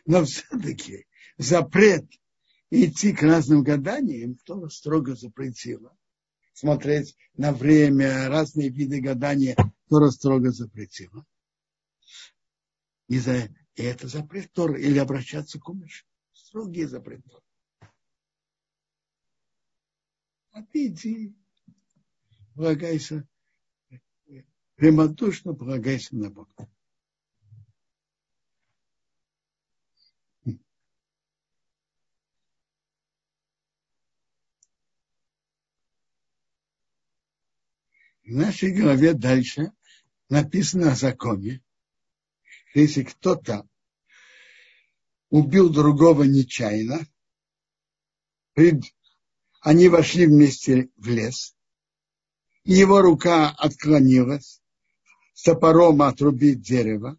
Но 0.05 0.25
все-таки 0.25 1.05
запрет 1.37 2.05
идти 2.71 3.13
к 3.13 3.21
разным 3.21 3.63
гаданиям, 3.63 4.37
то 4.43 4.67
строго 4.69 5.15
запретила. 5.15 5.95
Смотреть 6.53 7.15
на 7.35 7.51
время, 7.51 8.29
разные 8.29 8.69
виды 8.69 9.01
гадания, 9.01 9.55
Тора 9.87 10.09
строго 10.09 10.51
запретила. 10.51 11.25
И, 13.07 13.19
за, 13.19 13.49
и 13.75 13.83
это 13.83 14.07
запрет 14.07 14.51
Тора. 14.51 14.79
Или 14.79 14.97
обращаться 14.97 15.59
к 15.59 15.69
умершим. 15.69 16.07
Строгий 16.31 16.85
запрет 16.85 17.23
Тора. 17.25 17.43
А 20.53 20.61
ты 20.61 20.85
иди, 20.85 21.35
полагайся, 22.53 23.27
прямодушно 24.75 25.55
полагайся 25.55 26.15
на 26.15 26.29
Бога. 26.29 26.69
В 38.23 38.29
нашей 38.29 38.71
голове 38.73 39.15
дальше 39.15 39.71
написано 40.29 40.91
о 40.91 40.95
законе. 40.95 41.63
Если 42.75 43.03
кто-то 43.03 43.67
убил 45.29 45.73
другого 45.73 46.23
нечаянно, 46.23 47.07
они 49.63 49.87
вошли 49.87 50.27
вместе 50.27 50.89
в 50.97 51.07
лес, 51.07 51.55
и 52.63 52.73
его 52.73 53.01
рука 53.01 53.49
отклонилась 53.49 54.61
с 55.33 55.43
топором 55.43 56.01
отрубить 56.01 56.61
дерево, 56.61 57.17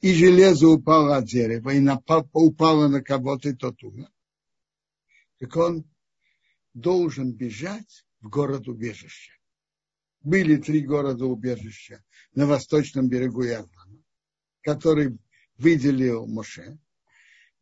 и 0.00 0.12
железо 0.12 0.68
упало 0.68 1.16
от 1.16 1.26
дерева, 1.26 1.70
и 1.70 1.80
упало 2.32 2.88
на 2.88 3.02
кого-то, 3.02 3.50
и 3.50 3.54
тот 3.54 3.82
умер. 3.82 4.10
Так 5.38 5.56
он 5.56 5.84
должен 6.74 7.32
бежать 7.32 8.04
в 8.20 8.28
город 8.28 8.68
убежище 8.68 9.40
были 10.22 10.56
три 10.56 10.80
города-убежища 10.80 12.04
на 12.34 12.46
восточном 12.46 13.08
берегу 13.08 13.44
Иордана, 13.44 14.02
который 14.62 15.18
выделил 15.56 16.26
Моше. 16.26 16.78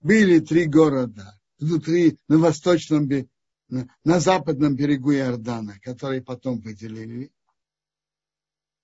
Были 0.00 0.40
три 0.40 0.66
города 0.66 1.38
внутри, 1.58 2.18
на 2.28 2.38
восточном, 2.38 3.08
на, 3.08 3.28
на 3.68 4.20
западном 4.20 4.76
берегу 4.76 5.12
Иордана, 5.12 5.78
которые 5.80 6.22
потом 6.22 6.60
выделили 6.60 7.32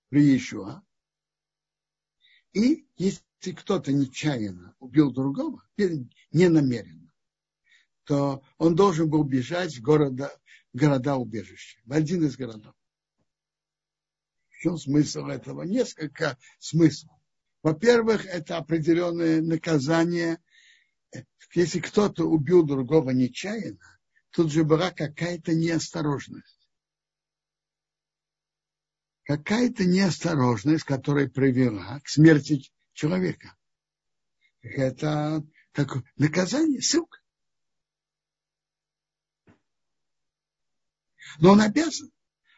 при 0.09 0.37
Ишуа. 0.37 0.83
И 2.53 2.87
если 2.97 3.51
кто-то 3.55 3.91
нечаянно 3.91 4.75
убил 4.79 5.11
другого, 5.11 5.61
не 5.77 6.49
намеренно, 6.49 7.11
то 8.03 8.43
он 8.57 8.75
должен 8.75 9.09
был 9.09 9.23
бежать 9.23 9.77
в 9.77 9.81
города, 9.81 10.31
города 10.73 11.15
убежища, 11.15 11.79
в 11.85 11.91
один 11.91 12.23
из 12.25 12.37
городов 12.37 12.75
чем 14.65 14.79
смысл 14.79 15.27
этого? 15.27 15.61
Несколько 15.61 16.39
смыслов. 16.57 17.15
Во-первых, 17.61 18.25
это 18.25 18.57
определенное 18.57 19.39
наказание. 19.39 20.39
Если 21.53 21.79
кто-то 21.79 22.23
убил 22.25 22.63
другого 22.63 23.11
нечаянно, 23.11 23.94
тут 24.35 24.51
же 24.51 24.65
была 24.65 24.91
какая-то 24.91 25.53
неосторожность. 25.53 26.59
Какая-то 29.23 29.85
неосторожность, 29.85 30.83
которая 30.83 31.29
привела 31.29 32.01
к 32.01 32.09
смерти 32.09 32.69
человека. 32.91 33.55
Это 34.61 35.41
такое 35.71 36.03
наказание, 36.17 36.81
ссылка. 36.81 37.19
Но 41.39 41.53
он 41.53 41.61
обязан, 41.61 42.11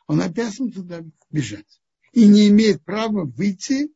он 0.07 0.21
обязан 0.21 0.71
туда 0.71 1.03
бежать 1.29 1.79
и 2.11 2.27
не 2.27 2.47
имеет 2.49 2.83
права 2.83 3.23
выйти 3.25 3.93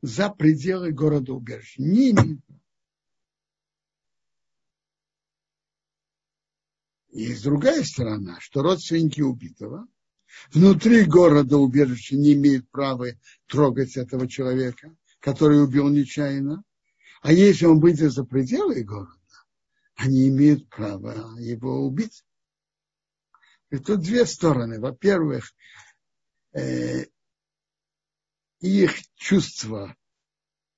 за 0.00 0.28
пределы 0.28 0.90
города 0.90 1.32
убежища. 1.34 1.80
Не 1.80 2.10
имеет 2.10 2.40
Есть 7.12 7.44
другая 7.44 7.84
сторона, 7.84 8.40
что 8.40 8.62
родственники 8.62 9.20
убитого 9.20 9.86
внутри 10.50 11.04
города 11.04 11.58
убежища 11.58 12.16
не 12.16 12.32
имеют 12.32 12.70
права 12.70 13.08
трогать 13.46 13.98
этого 13.98 14.26
человека, 14.26 14.96
который 15.20 15.62
убил 15.62 15.90
нечаянно. 15.90 16.64
А 17.20 17.32
если 17.32 17.66
он 17.66 17.80
выйдет 17.80 18.12
за 18.12 18.24
пределы 18.24 18.82
города, 18.82 19.12
они 19.94 20.28
имеют 20.28 20.70
право 20.70 21.38
его 21.38 21.86
убить. 21.86 22.24
И 23.70 23.76
тут 23.76 24.00
две 24.00 24.24
стороны. 24.24 24.80
Во-первых, 24.80 25.52
э, 26.54 27.04
их 28.60 28.94
чувства 29.16 29.94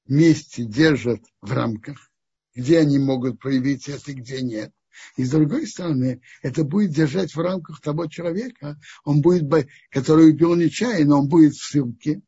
вместе 0.04 0.64
держат 0.64 1.22
в 1.40 1.52
рамках, 1.52 2.10
где 2.56 2.80
они 2.80 2.98
могут 2.98 3.38
проявить 3.38 3.88
это, 3.88 4.12
где 4.12 4.42
нет. 4.42 4.72
И 5.16 5.24
с 5.24 5.30
другой 5.30 5.66
стороны, 5.66 6.20
это 6.42 6.64
будет 6.64 6.90
держать 6.92 7.34
в 7.34 7.40
рамках 7.40 7.80
того 7.80 8.06
человека, 8.06 8.78
он 9.04 9.20
будет, 9.20 9.44
который 9.90 10.30
убил 10.30 10.54
нечаянно, 10.54 11.18
он 11.18 11.28
будет 11.28 11.54
в 11.54 11.64
ссылке, 11.64 12.22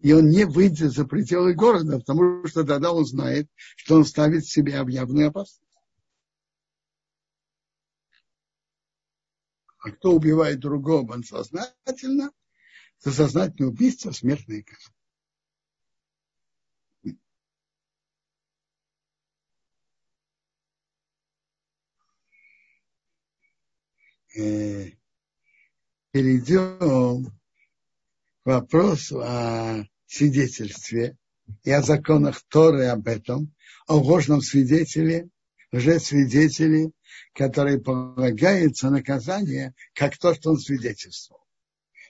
и 0.00 0.12
он 0.12 0.28
не 0.30 0.44
выйдет 0.44 0.92
за 0.92 1.04
пределы 1.04 1.54
города, 1.54 1.98
потому 2.00 2.46
что 2.46 2.64
тогда 2.64 2.92
он 2.92 3.06
знает, 3.06 3.48
что 3.76 3.96
он 3.96 4.04
ставит 4.04 4.46
себя 4.46 4.82
в 4.82 4.88
явную 4.88 5.28
опасность. 5.28 5.62
А 9.78 9.90
кто 9.90 10.12
убивает 10.12 10.60
другого 10.60 11.12
он 11.12 11.24
сознательно, 11.24 12.30
за 12.98 13.12
сознательное 13.12 13.70
убийство 13.70 14.12
смертная 14.12 14.62
казнь. 14.62 14.92
Э, 24.34 24.90
перейдем 26.10 27.26
к 27.26 28.46
вопросу 28.46 29.20
о 29.20 29.84
свидетельстве 30.06 31.18
и 31.64 31.70
о 31.70 31.82
законах 31.82 32.42
Торы 32.48 32.86
об 32.86 33.08
этом, 33.08 33.54
о 33.86 33.96
ложном 33.96 34.40
свидетеле, 34.40 35.28
лжесвидетеле, 35.70 36.92
который 37.34 37.78
полагается 37.78 38.88
наказание, 38.88 39.74
как 39.92 40.16
то, 40.16 40.34
что 40.34 40.50
он 40.50 40.58
свидетельствовал. 40.58 41.44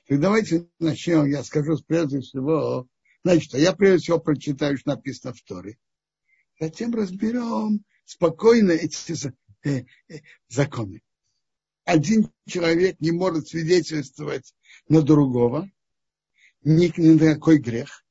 И 0.07 0.17
давайте 0.17 0.69
начнем, 0.79 1.27
я 1.27 1.43
скажу 1.43 1.77
прежде 1.85 2.21
всего, 2.21 2.87
значит, 3.25 3.55
я 3.55 3.73
прежде 3.73 3.99
всего 3.99 4.21
прочитаю, 4.21 4.79
что 4.79 4.91
написано 4.91 5.35
в 5.35 5.43
Торе. 5.43 5.77
Затем 6.61 6.95
разберем 6.95 7.85
спокойно 8.05 8.71
эти 8.71 9.13
э, 9.65 9.85
э, 10.09 10.21
законы 10.49 11.03
один 11.85 12.31
человек 12.47 12.97
не 13.01 13.11
может 13.11 13.49
свидетельствовать 13.49 14.55
на 14.89 15.03
другого, 15.03 15.71
ни, 16.63 16.93
на 17.01 17.35
какой 17.35 17.59
грех, 17.59 18.05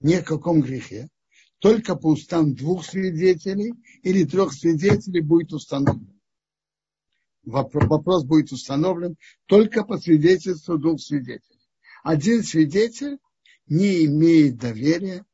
ни 0.00 0.14
о 0.14 0.22
каком 0.22 0.60
грехе, 0.60 1.08
только 1.58 1.96
по 1.96 2.08
устам 2.08 2.54
двух 2.54 2.84
свидетелей 2.84 3.72
или 4.02 4.24
трех 4.24 4.52
свидетелей 4.52 5.20
будет 5.20 5.52
установлен. 5.52 6.20
Вопрос 7.42 8.24
будет 8.24 8.52
установлен 8.52 9.16
только 9.46 9.84
по 9.84 9.98
свидетельству 9.98 10.78
двух 10.78 11.00
свидетелей. 11.00 11.60
Один 12.02 12.42
свидетель 12.42 13.18
не 13.66 14.04
имеет 14.04 14.58
доверия 14.58 15.24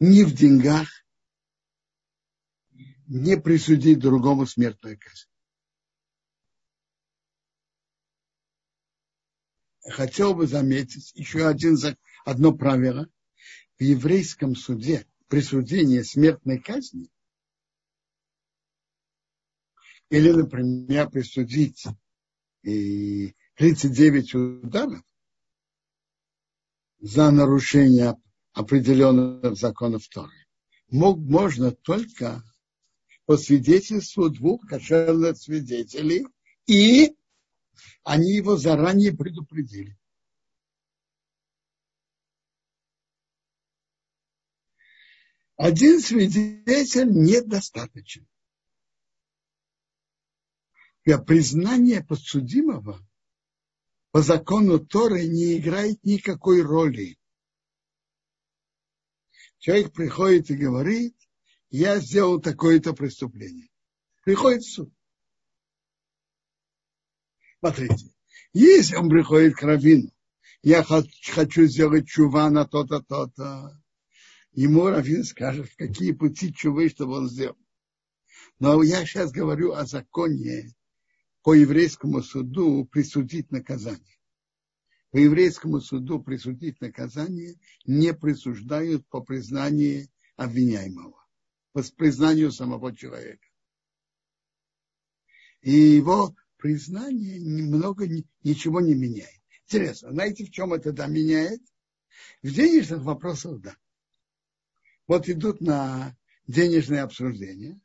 ни 0.00 0.22
в 0.22 0.34
деньгах, 0.34 0.88
не 3.06 3.36
присудить 3.36 3.98
другому 3.98 4.46
смертную 4.46 4.98
казнь. 4.98 5.28
Хотел 9.84 10.34
бы 10.34 10.46
заметить 10.46 11.12
еще 11.14 11.46
один, 11.46 11.76
одно 12.24 12.52
правило. 12.52 13.08
В 13.78 13.82
еврейском 13.82 14.54
суде 14.54 15.06
присуждение 15.28 16.04
смертной 16.04 16.60
казни 16.60 17.10
или, 20.10 20.30
например, 20.30 21.10
присудить 21.10 21.84
39 22.62 24.34
ударов 24.34 25.02
за 27.00 27.30
нарушение 27.30 28.16
определенных 28.52 29.56
законов 29.56 30.06
Торы 30.08 30.44
мог, 30.88 31.18
можно 31.18 31.72
только 31.72 32.42
по 33.26 33.36
свидетельству 33.36 34.30
двух 34.30 34.66
кошерных 34.66 35.36
свидетелей 35.36 36.26
и 36.66 37.16
они 38.02 38.32
его 38.32 38.56
заранее 38.56 39.12
предупредили. 39.12 39.98
Один 45.56 46.00
свидетель 46.00 47.10
недостаточен. 47.10 48.26
Для 51.04 51.18
признания 51.18 52.02
подсудимого 52.02 53.06
по 54.10 54.22
закону 54.22 54.78
Торы 54.78 55.26
не 55.26 55.58
играет 55.58 56.02
никакой 56.02 56.62
роли. 56.62 57.18
Человек 59.58 59.92
приходит 59.92 60.50
и 60.50 60.56
говорит, 60.56 61.16
я 61.70 61.98
сделал 61.98 62.40
такое-то 62.40 62.92
преступление. 62.92 63.68
Приходит 64.24 64.62
в 64.62 64.72
суд. 64.72 64.94
Смотрите, 67.64 68.10
если 68.52 68.94
он 68.96 69.08
приходит 69.08 69.56
к 69.56 69.62
Равину, 69.62 70.12
я 70.62 70.84
хочу 70.84 71.64
сделать 71.64 72.06
чува 72.06 72.50
на 72.50 72.66
то-то, 72.66 73.00
то-то, 73.00 73.82
ему 74.52 74.84
Равин 74.84 75.24
скажет, 75.24 75.70
какие 75.78 76.12
пути 76.12 76.52
чувы, 76.52 76.90
чтобы 76.90 77.12
он 77.12 77.30
сделал. 77.30 77.56
Но 78.58 78.82
я 78.82 79.06
сейчас 79.06 79.32
говорю 79.32 79.72
о 79.72 79.86
законе 79.86 80.74
по 81.42 81.54
еврейскому 81.54 82.22
суду 82.22 82.84
присудить 82.84 83.50
наказание. 83.50 84.18
По 85.10 85.16
еврейскому 85.16 85.80
суду 85.80 86.22
присудить 86.22 86.78
наказание 86.82 87.54
не 87.86 88.12
присуждают 88.12 89.08
по 89.08 89.22
признанию 89.22 90.08
обвиняемого, 90.36 91.16
по 91.72 91.82
признанию 91.96 92.52
самого 92.52 92.94
человека. 92.94 93.48
И 95.62 95.72
его 95.72 96.36
признание 96.64 97.38
немного 97.40 98.08
ничего 98.42 98.80
не 98.80 98.94
меняет. 98.94 99.38
Интересно, 99.66 100.12
знаете, 100.12 100.46
в 100.46 100.50
чем 100.50 100.72
это 100.72 100.92
да 100.92 101.06
меняет? 101.08 101.60
В 102.42 102.50
денежных 102.50 103.02
вопросах 103.02 103.60
да. 103.60 103.76
Вот 105.06 105.28
идут 105.28 105.60
на 105.60 106.16
денежное 106.46 107.02
обсуждение, 107.02 107.78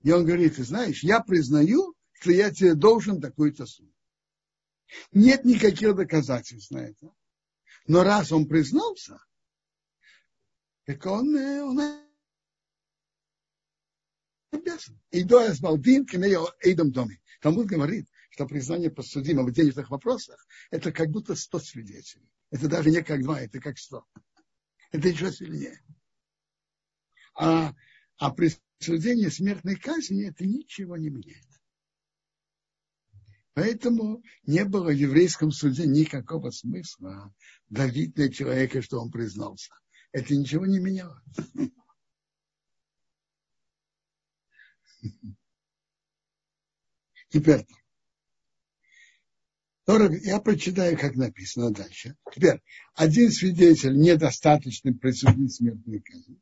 и 0.00 0.10
он 0.10 0.24
говорит, 0.24 0.56
ты 0.56 0.64
знаешь, 0.64 1.04
я 1.04 1.20
признаю, 1.20 1.94
что 2.14 2.30
я 2.32 2.50
тебе 2.50 2.74
должен 2.74 3.20
такую-то 3.20 3.66
сумму. 3.66 3.92
Нет 5.12 5.44
никаких 5.44 5.94
доказательств 5.94 6.70
на 6.70 6.78
это. 6.78 7.12
Но 7.86 8.02
раз 8.02 8.32
он 8.32 8.48
признался, 8.48 9.18
так 10.86 11.04
он, 11.04 11.36
э, 11.36 11.62
он 11.62 11.78
обязан. 14.52 14.98
И 15.10 15.22
до 15.22 15.52
Эсбалдин 15.52 16.06
к 16.06 16.14
Эйдом 16.14 16.90
доме. 16.90 17.20
Талмуд 17.44 17.66
говорит, 17.66 18.08
что 18.30 18.46
признание 18.46 18.90
подсудимого 18.90 19.48
в 19.48 19.52
денежных 19.52 19.90
вопросах 19.90 20.46
это 20.70 20.90
как 20.92 21.10
будто 21.10 21.34
сто 21.34 21.58
свидетелей. 21.58 22.26
Это 22.50 22.68
даже 22.68 22.90
не 22.90 23.02
как 23.02 23.22
два, 23.22 23.38
это 23.38 23.60
как 23.60 23.78
сто. 23.78 24.06
Это 24.92 25.08
еще 25.08 25.30
сильнее. 25.30 25.78
А, 27.34 27.74
а 28.16 28.30
присуждение 28.30 29.30
смертной 29.30 29.76
казни 29.76 30.26
это 30.26 30.46
ничего 30.46 30.96
не 30.96 31.10
меняет. 31.10 31.44
Поэтому 33.52 34.22
не 34.44 34.64
было 34.64 34.86
в 34.86 34.96
еврейском 34.96 35.50
суде 35.50 35.86
никакого 35.86 36.50
смысла 36.50 37.30
давить 37.68 38.16
на 38.16 38.32
человека, 38.32 38.80
что 38.80 38.98
он 39.02 39.10
признался. 39.10 39.70
Это 40.12 40.34
ничего 40.34 40.64
не 40.64 40.78
меняло. 40.78 41.22
Теперь, 47.34 47.66
я 49.88 50.38
прочитаю, 50.38 50.96
как 50.96 51.16
написано 51.16 51.72
дальше. 51.72 52.16
Теперь, 52.32 52.62
один 52.94 53.32
свидетель 53.32 53.98
недостаточно 53.98 54.92
присудить 54.92 55.52
смертную 55.52 56.00
казнь. 56.04 56.40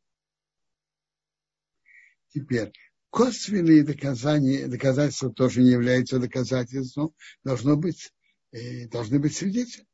Теперь, 2.34 2.72
косвенные 3.08 3.84
доказания, 3.84 4.68
доказательства 4.68 5.32
тоже 5.32 5.62
не 5.62 5.70
являются 5.70 6.18
доказательством, 6.18 7.14
должно 7.42 7.78
быть, 7.78 8.12
э, 8.50 8.86
должны 8.88 9.18
быть 9.18 9.34
свидетели. 9.34 9.86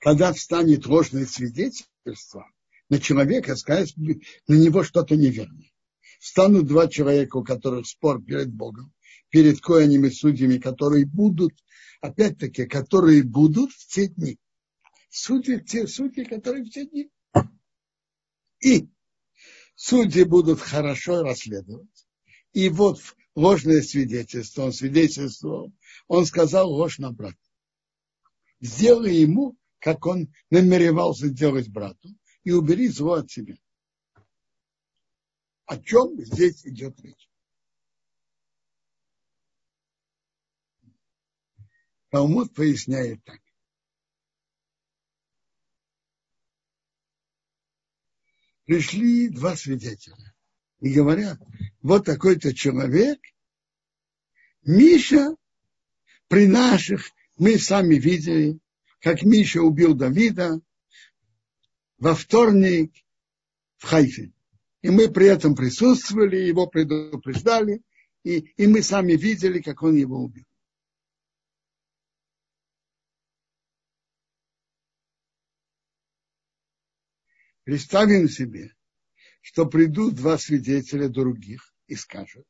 Когда 0.00 0.34
встанет 0.34 0.84
ложное 0.84 1.24
свидетельство 1.24 2.46
на 2.90 3.00
человека, 3.00 3.56
сказать, 3.56 3.96
на 3.96 4.54
него 4.54 4.84
что-то 4.84 5.16
неверное. 5.16 5.72
Встанут 6.20 6.66
два 6.66 6.88
человека, 6.88 7.38
у 7.38 7.42
которых 7.42 7.86
спор 7.86 8.22
перед 8.22 8.52
Богом, 8.52 8.92
перед 9.34 9.60
коинами 9.60 10.10
судьями, 10.10 10.58
которые 10.58 11.06
будут, 11.06 11.54
опять-таки, 12.00 12.66
которые 12.66 13.24
будут 13.24 13.72
в 13.72 13.88
те 13.88 14.06
дни. 14.06 14.38
Судьи, 15.10 15.58
те 15.58 15.88
судьи, 15.88 16.22
которые 16.22 16.62
в 16.62 16.70
те 16.70 16.86
дни. 16.86 17.10
И 18.62 18.88
судьи 19.74 20.22
будут 20.22 20.60
хорошо 20.60 21.24
расследовать. 21.24 22.06
И 22.52 22.68
вот 22.68 23.00
ложное 23.34 23.82
свидетельство, 23.82 24.66
он 24.66 24.72
свидетельствовал, 24.72 25.72
он 26.06 26.26
сказал 26.26 26.70
ложь 26.70 27.00
на 27.00 27.10
брата. 27.10 27.36
Сделай 28.60 29.16
ему, 29.16 29.56
как 29.80 30.06
он 30.06 30.32
намеревался 30.50 31.26
сделать 31.26 31.68
брату, 31.68 32.08
и 32.44 32.52
убери 32.52 32.86
зло 32.86 33.14
от 33.14 33.32
себя. 33.32 33.56
О 35.66 35.76
чем 35.76 36.24
здесь 36.24 36.64
идет 36.64 37.00
речь? 37.00 37.28
Талмуд 42.14 42.54
поясняет 42.54 43.24
так. 43.24 43.40
пришли 48.66 49.28
два 49.30 49.56
свидетеля 49.56 50.32
и 50.78 50.94
говорят, 50.94 51.40
вот 51.82 52.04
такой-то 52.04 52.54
человек, 52.54 53.18
Миша 54.62 55.34
при 56.28 56.46
наших, 56.46 57.10
мы 57.36 57.58
сами 57.58 57.96
видели, 57.96 58.60
как 59.00 59.24
Миша 59.24 59.60
убил 59.60 59.94
Давида 59.94 60.60
во 61.98 62.14
вторник 62.14 62.94
в 63.78 63.86
Хайфе. 63.86 64.30
И 64.82 64.90
мы 64.90 65.10
при 65.10 65.26
этом 65.26 65.56
присутствовали, 65.56 66.36
его 66.36 66.68
предупреждали, 66.68 67.82
и, 68.22 68.52
и 68.56 68.68
мы 68.68 68.82
сами 68.82 69.14
видели, 69.14 69.60
как 69.60 69.82
он 69.82 69.96
его 69.96 70.22
убил. 70.22 70.44
Представим 77.64 78.28
себе, 78.28 78.74
что 79.40 79.64
придут 79.66 80.14
два 80.14 80.36
свидетеля 80.36 81.08
других 81.08 81.74
и 81.86 81.94
скажут, 81.94 82.46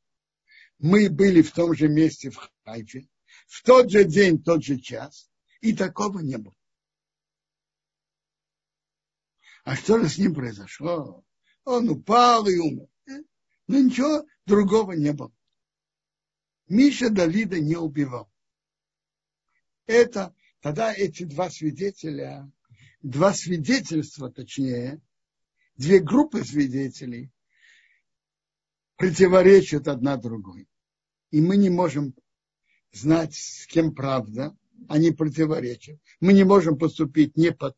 мы 0.79 1.09
были 1.09 1.41
в 1.41 1.53
том 1.53 1.75
же 1.75 1.89
месте 1.89 2.31
в 2.31 2.51
Хайфе, 2.65 3.09
в 3.47 3.62
тот 3.62 3.91
же 3.91 4.05
день, 4.05 4.43
тот 4.43 4.65
же 4.65 4.79
час, 4.79 5.31
и 5.61 5.75
такого 5.75 6.19
не 6.19 6.37
было. 6.37 6.55
А 9.62 9.77
что 9.77 9.99
же 9.99 10.09
с 10.09 10.19
ним 10.19 10.35
произошло? 10.35 11.25
Он 11.65 11.89
упал 11.89 12.47
и 12.49 12.59
умер. 12.59 12.89
Но 13.67 13.81
ничего 13.81 14.27
другого 14.45 14.93
не 14.93 15.12
было. 15.12 15.33
Миша 16.69 17.09
Давида 17.09 17.61
не 17.61 17.77
убивал. 17.77 18.31
Это 19.87 20.35
тогда 20.61 20.93
эти 20.93 21.25
два 21.25 21.49
свидетеля 21.51 22.51
два 23.05 23.35
свидетельства, 23.35 24.33
точнее, 24.33 25.01
две 25.77 26.01
группы 26.01 26.45
свидетелей 26.45 27.31
противоречат 28.97 29.89
одна 29.89 30.16
другой. 30.16 30.68
И 31.31 31.41
мы 31.41 31.57
не 31.57 31.70
можем 31.70 32.14
знать, 32.93 33.35
с 33.35 33.66
кем 33.66 33.95
правда, 33.95 34.57
они 34.89 35.11
противоречат. 35.11 35.99
Мы 36.20 36.33
не 36.33 36.45
можем 36.45 36.79
поступить 36.79 37.37
не 37.37 37.53
по, 37.53 37.75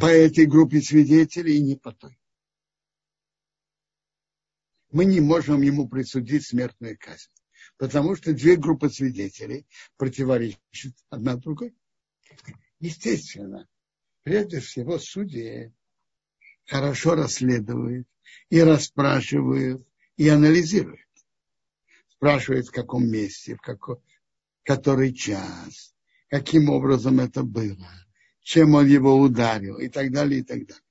по 0.00 0.06
этой 0.06 0.46
группе 0.46 0.80
свидетелей 0.80 1.58
и 1.58 1.62
не 1.62 1.76
по 1.76 1.92
той. 1.92 2.18
Мы 4.90 5.04
не 5.04 5.20
можем 5.20 5.60
ему 5.62 5.88
присудить 5.88 6.46
смертную 6.46 6.96
казнь, 6.98 7.30
потому 7.76 8.14
что 8.14 8.32
две 8.32 8.56
группы 8.56 8.88
свидетелей 8.88 9.66
противоречат 9.96 10.94
одна 11.10 11.36
другой. 11.36 11.74
Естественно, 12.78 13.68
прежде 14.22 14.60
всего 14.60 14.98
судьи 14.98 15.72
хорошо 16.66 17.14
расследуют 17.14 18.08
и 18.48 18.60
расспрашивают 18.60 19.86
и 20.16 20.28
анализируют. 20.28 21.00
Спрашивают, 22.08 22.68
в 22.68 22.72
каком 22.72 23.08
месте, 23.08 23.56
в 23.56 23.60
какой, 23.60 23.96
который 24.62 25.12
час, 25.12 25.94
каким 26.28 26.70
образом 26.70 27.20
это 27.20 27.42
было, 27.42 27.90
чем 28.40 28.74
он 28.74 28.86
его 28.86 29.18
ударил 29.18 29.78
и 29.78 29.88
так 29.88 30.12
далее, 30.12 30.40
и 30.40 30.42
так 30.42 30.60
далее. 30.66 30.82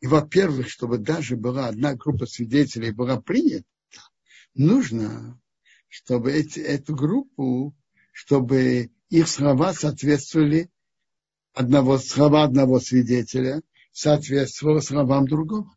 И, 0.00 0.06
во-первых, 0.06 0.68
чтобы 0.68 0.98
даже 0.98 1.36
была 1.36 1.68
одна 1.68 1.94
группа 1.94 2.26
свидетелей 2.26 2.90
была 2.90 3.20
принята, 3.20 3.64
нужно, 4.54 5.40
чтобы 5.88 6.32
эти, 6.32 6.60
эту 6.60 6.94
группу 6.94 7.74
чтобы 8.14 8.90
их 9.10 9.28
слова 9.28 9.74
соответствовали 9.74 10.70
одного, 11.54 11.98
слова 11.98 12.44
одного 12.44 12.80
свидетеля, 12.80 13.62
соответствовали 13.92 14.80
словам 14.80 15.26
другого. 15.26 15.74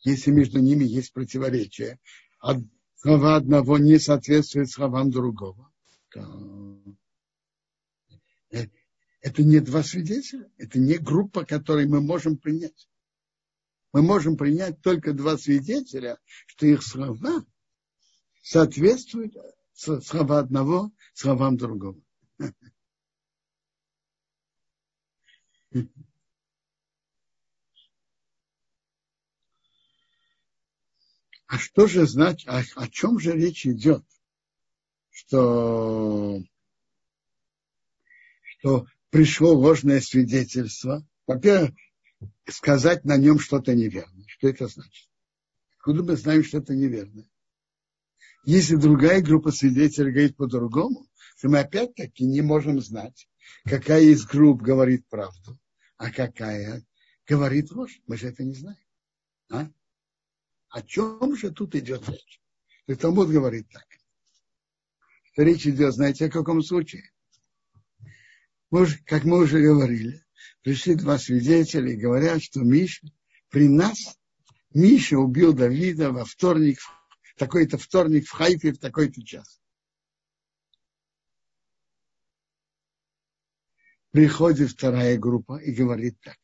Если 0.00 0.30
между 0.30 0.60
ними 0.60 0.84
есть 0.84 1.12
противоречие, 1.12 1.98
а 2.40 2.54
слова 2.94 3.36
одного 3.36 3.76
не 3.76 3.98
соответствуют 3.98 4.70
словам 4.70 5.10
другого, 5.10 5.72
то 6.10 6.80
это 9.20 9.42
не 9.42 9.58
два 9.58 9.82
свидетеля, 9.82 10.48
это 10.56 10.78
не 10.78 10.98
группа, 10.98 11.44
которой 11.44 11.86
мы 11.86 12.00
можем 12.00 12.38
принять. 12.38 12.88
Мы 13.92 14.02
можем 14.02 14.36
принять 14.36 14.80
только 14.80 15.12
два 15.12 15.36
свидетеля, 15.36 16.18
что 16.46 16.66
их 16.66 16.84
слова 16.84 17.44
соответствует 18.42 19.34
слова 19.74 20.38
одного 20.38 20.92
словам 21.14 21.56
другого. 21.56 22.00
А 31.46 31.58
что 31.58 31.86
же 31.86 32.06
значит, 32.06 32.48
о, 32.48 32.62
о 32.76 32.88
чем 32.88 33.18
же 33.18 33.32
речь 33.32 33.66
идет? 33.66 34.04
Что, 35.10 36.42
что 38.42 38.86
пришло 39.10 39.54
ложное 39.54 40.00
свидетельство. 40.00 41.06
Во-первых, 41.26 41.74
сказать 42.48 43.04
на 43.04 43.16
нем 43.16 43.38
что-то 43.38 43.74
неверное. 43.74 44.26
Что 44.26 44.48
это 44.48 44.66
значит? 44.66 45.08
Откуда 45.78 46.02
мы 46.02 46.16
знаем, 46.16 46.44
что 46.44 46.58
это 46.58 46.74
неверно? 46.74 47.24
Если 48.44 48.76
другая 48.76 49.22
группа 49.22 49.50
свидетелей 49.52 50.10
говорит 50.12 50.36
по-другому, 50.36 51.06
то 51.40 51.48
мы 51.48 51.60
опять-таки 51.60 52.24
не 52.24 52.42
можем 52.42 52.80
знать, 52.80 53.28
какая 53.64 54.02
из 54.02 54.24
групп 54.24 54.62
говорит 54.62 55.06
правду, 55.08 55.58
а 55.96 56.10
какая 56.10 56.84
говорит 57.26 57.70
ложь. 57.70 58.00
Мы 58.06 58.16
же 58.16 58.28
это 58.28 58.44
не 58.44 58.54
знаем. 58.54 58.78
А? 59.50 59.70
О 60.68 60.82
чем 60.82 61.36
же 61.36 61.50
тут 61.50 61.74
идет 61.74 62.08
речь? 62.08 62.40
И 62.86 62.94
Талмуд 62.94 63.28
говорит 63.28 63.68
так. 63.70 63.86
Что 65.32 65.42
речь 65.42 65.66
идет, 65.66 65.94
знаете, 65.94 66.26
о 66.26 66.30
каком 66.30 66.62
случае? 66.62 67.10
Мы 68.70 68.82
уже, 68.82 68.98
как 69.04 69.24
мы 69.24 69.38
уже 69.38 69.60
говорили, 69.60 70.24
пришли 70.62 70.94
два 70.94 71.18
свидетеля 71.18 71.92
и 71.92 71.96
говорят, 71.96 72.42
что 72.42 72.60
Миша 72.60 73.06
при 73.50 73.68
нас, 73.68 74.18
Миша 74.74 75.18
убил 75.18 75.52
Давида 75.52 76.10
во 76.10 76.24
вторник 76.24 76.78
в 77.22 77.38
такой-то 77.38 77.78
вторник 77.78 78.26
в 78.26 78.32
Хайфе 78.32 78.72
в 78.72 78.78
такой-то 78.78 79.22
час. 79.24 79.60
Приходит 84.16 84.70
вторая 84.70 85.18
группа 85.18 85.58
и 85.58 85.72
говорит 85.72 86.18
так. 86.22 86.38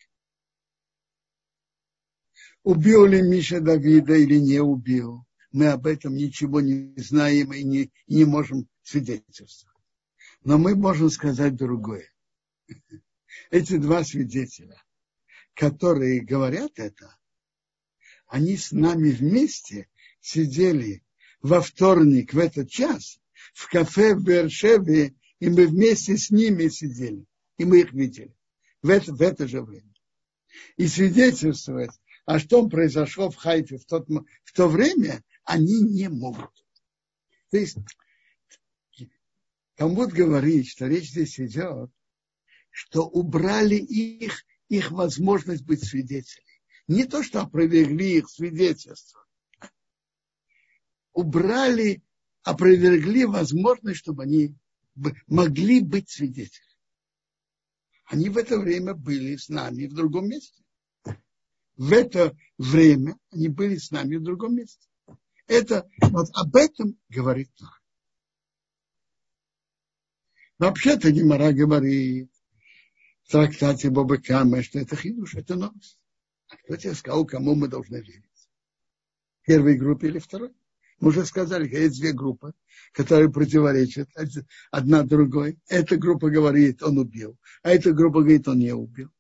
Убил 2.65 3.07
ли 3.07 3.23
Миша 3.23 3.63
Давида 3.63 4.15
или 4.15 4.39
не 4.39 4.61
убил? 4.61 5.25
Мы 5.53 5.69
об 5.69 5.87
этом 5.87 6.15
ничего 6.15 6.61
не 6.61 6.93
знаем 6.99 7.51
и 7.55 7.65
не, 7.65 7.91
и 8.09 8.17
не 8.17 8.27
можем 8.27 8.69
свидетельствовать. 8.83 9.75
Но 10.45 10.59
мы 10.59 10.75
можем 10.75 11.09
сказать 11.09 11.57
другое. 11.57 12.13
Эти 13.51 13.79
два 13.79 14.05
свидетеля, 14.05 14.77
которые 15.55 16.21
говорят 16.21 16.73
это, 16.75 17.17
они 18.27 18.59
с 18.59 18.73
нами 18.73 19.13
вместе 19.13 19.89
сидели 20.21 21.03
во 21.41 21.63
вторник 21.63 22.35
в 22.35 22.39
этот 22.39 22.69
час 22.69 23.19
в 23.55 23.71
кафе 23.71 24.15
в 24.15 24.23
Бершеве, 24.23 25.15
и 25.39 25.49
мы 25.49 25.67
вместе 25.67 26.19
с 26.19 26.31
ними 26.31 26.69
сидели, 26.69 27.27
и 27.63 27.65
мы 27.65 27.83
их 27.83 27.93
видели 27.93 28.35
в 28.83 28.91
это, 28.91 29.15
в 29.15 29.23
это 29.23 29.47
же 29.47 29.63
время. 29.63 29.95
И 30.77 30.89
свидетельствовать, 30.89 31.93
а 32.27 32.41
что 32.41 32.69
произошло 32.69 33.31
в 33.31 33.37
Хайфе 33.37 33.79
в, 33.79 33.85
тот, 33.85 34.09
в 34.09 34.53
то 34.53 34.67
время, 34.67 35.23
они 35.45 35.81
не 35.81 36.09
могут. 36.09 36.51
То 37.51 37.59
есть 37.59 37.79
Талмуд 39.77 40.13
говорит, 40.13 40.67
что 40.67 40.89
речь 40.89 41.11
здесь 41.11 41.39
идет, 41.39 41.93
что 42.71 43.07
убрали 43.07 43.77
их, 43.77 44.45
их 44.69 44.91
возможность 44.91 45.65
быть 45.65 45.85
свидетелями. 45.85 46.61
Не 46.89 47.05
то, 47.05 47.23
что 47.23 47.43
опровергли 47.43 48.19
их 48.19 48.29
свидетельство, 48.29 49.25
убрали, 51.13 52.03
опровергли 52.43 53.23
возможность, 53.23 54.01
чтобы 54.01 54.25
они 54.25 54.57
могли 55.29 55.81
быть 55.81 56.11
свидетелями. 56.11 56.72
Они 58.13 58.29
в 58.29 58.37
это 58.37 58.59
время 58.59 58.93
были 58.93 59.37
с 59.37 59.49
нами 59.49 59.87
в 59.87 59.95
другом 59.95 60.29
месте. 60.29 60.63
В 61.79 61.95
это 61.95 62.37
время 62.59 63.19
они 63.31 63.49
были 63.49 63.77
с 63.77 63.91
нами 63.91 64.17
в 64.17 64.23
другом 64.23 64.57
месте. 64.57 64.87
Это, 65.47 65.89
вот 66.03 66.29
об 66.35 66.55
этом 66.55 67.01
говорит 67.09 67.51
Тора. 67.55 67.81
Вообще-то 70.59 71.11
Гимара 71.11 71.53
говорит 71.53 72.31
в 73.23 73.33
трактате 73.33 73.89
Боба 73.89 74.19
Кама, 74.19 74.63
что 74.63 74.79
это 74.79 74.95
хидуш, 74.95 75.35
это 75.35 75.55
новость. 75.55 75.99
А 76.49 76.57
кто 76.59 76.77
тебе 76.77 76.95
сказал, 76.95 77.25
кому 77.25 77.55
мы 77.55 77.67
должны 77.67 77.97
верить? 77.97 78.51
Первой 79.41 79.79
группе 79.79 80.09
или 80.09 80.19
второй? 80.19 80.53
Мы 81.03 81.09
уже 81.09 81.27
сказали, 81.27 81.69
есть 81.69 81.99
две 81.99 82.13
группы, 82.13 82.53
которые 82.93 83.29
противоречат 83.29 84.09
одна 84.71 85.03
другой. 85.03 85.59
Эта 85.67 85.97
группа 85.97 86.31
говорит, 86.31 86.81
он 86.81 86.97
убил, 86.97 87.37
а 87.65 87.71
эта 87.71 87.93
группа 87.93 88.21
говорит, 88.21 88.47
он 88.47 88.61
не 88.61 88.73
убил. 88.73 89.11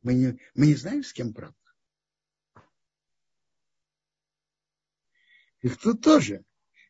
Мы 0.00 0.14
не, 0.14 0.38
мы 0.54 0.68
не 0.68 0.74
знаем, 0.74 1.04
с 1.04 1.12
кем 1.12 1.34
правда. 1.34 1.54
И 5.60 5.68
тут 5.68 6.00
тоже. 6.00 6.46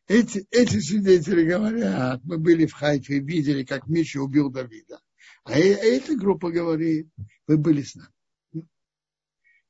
Эти, 0.07 0.47
эти 0.53 0.79
свидетели 0.79 1.45
говорят, 1.45 2.21
мы 2.23 2.39
были 2.39 2.67
в 2.67 2.75
Хайфе 2.75 3.17
и 3.17 3.21
видели, 3.21 3.65
как 3.65 3.89
Миша 3.89 4.21
убил 4.21 4.51
Давида. 4.51 5.01
А, 5.43 5.51
а 5.51 5.57
эта 5.57 6.15
группа 6.15 6.53
говорит, 6.53 7.09
вы 7.49 7.57
были 7.57 7.83
с 7.83 7.97
нами. 7.97 8.69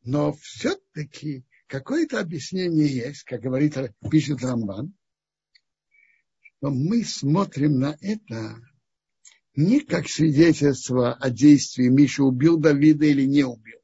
Но 0.03 0.35
все-таки 0.35 1.47
какое-то 1.67 2.21
объяснение 2.21 2.89
есть, 2.89 3.23
как 3.25 3.41
говорит, 3.41 3.77
пишет 4.11 4.43
Рамбан, 4.43 4.95
что 6.41 6.71
мы 6.71 7.05
смотрим 7.05 7.79
на 7.79 7.97
это 8.01 8.61
не 9.55 9.81
как 9.81 10.09
свидетельство 10.09 11.15
о 11.15 11.31
действии 11.31 11.89
Миша 11.89 12.23
убил 12.23 12.59
Давида 12.59 13.07
или 13.07 13.25
не 13.25 13.45
убил. 13.45 13.79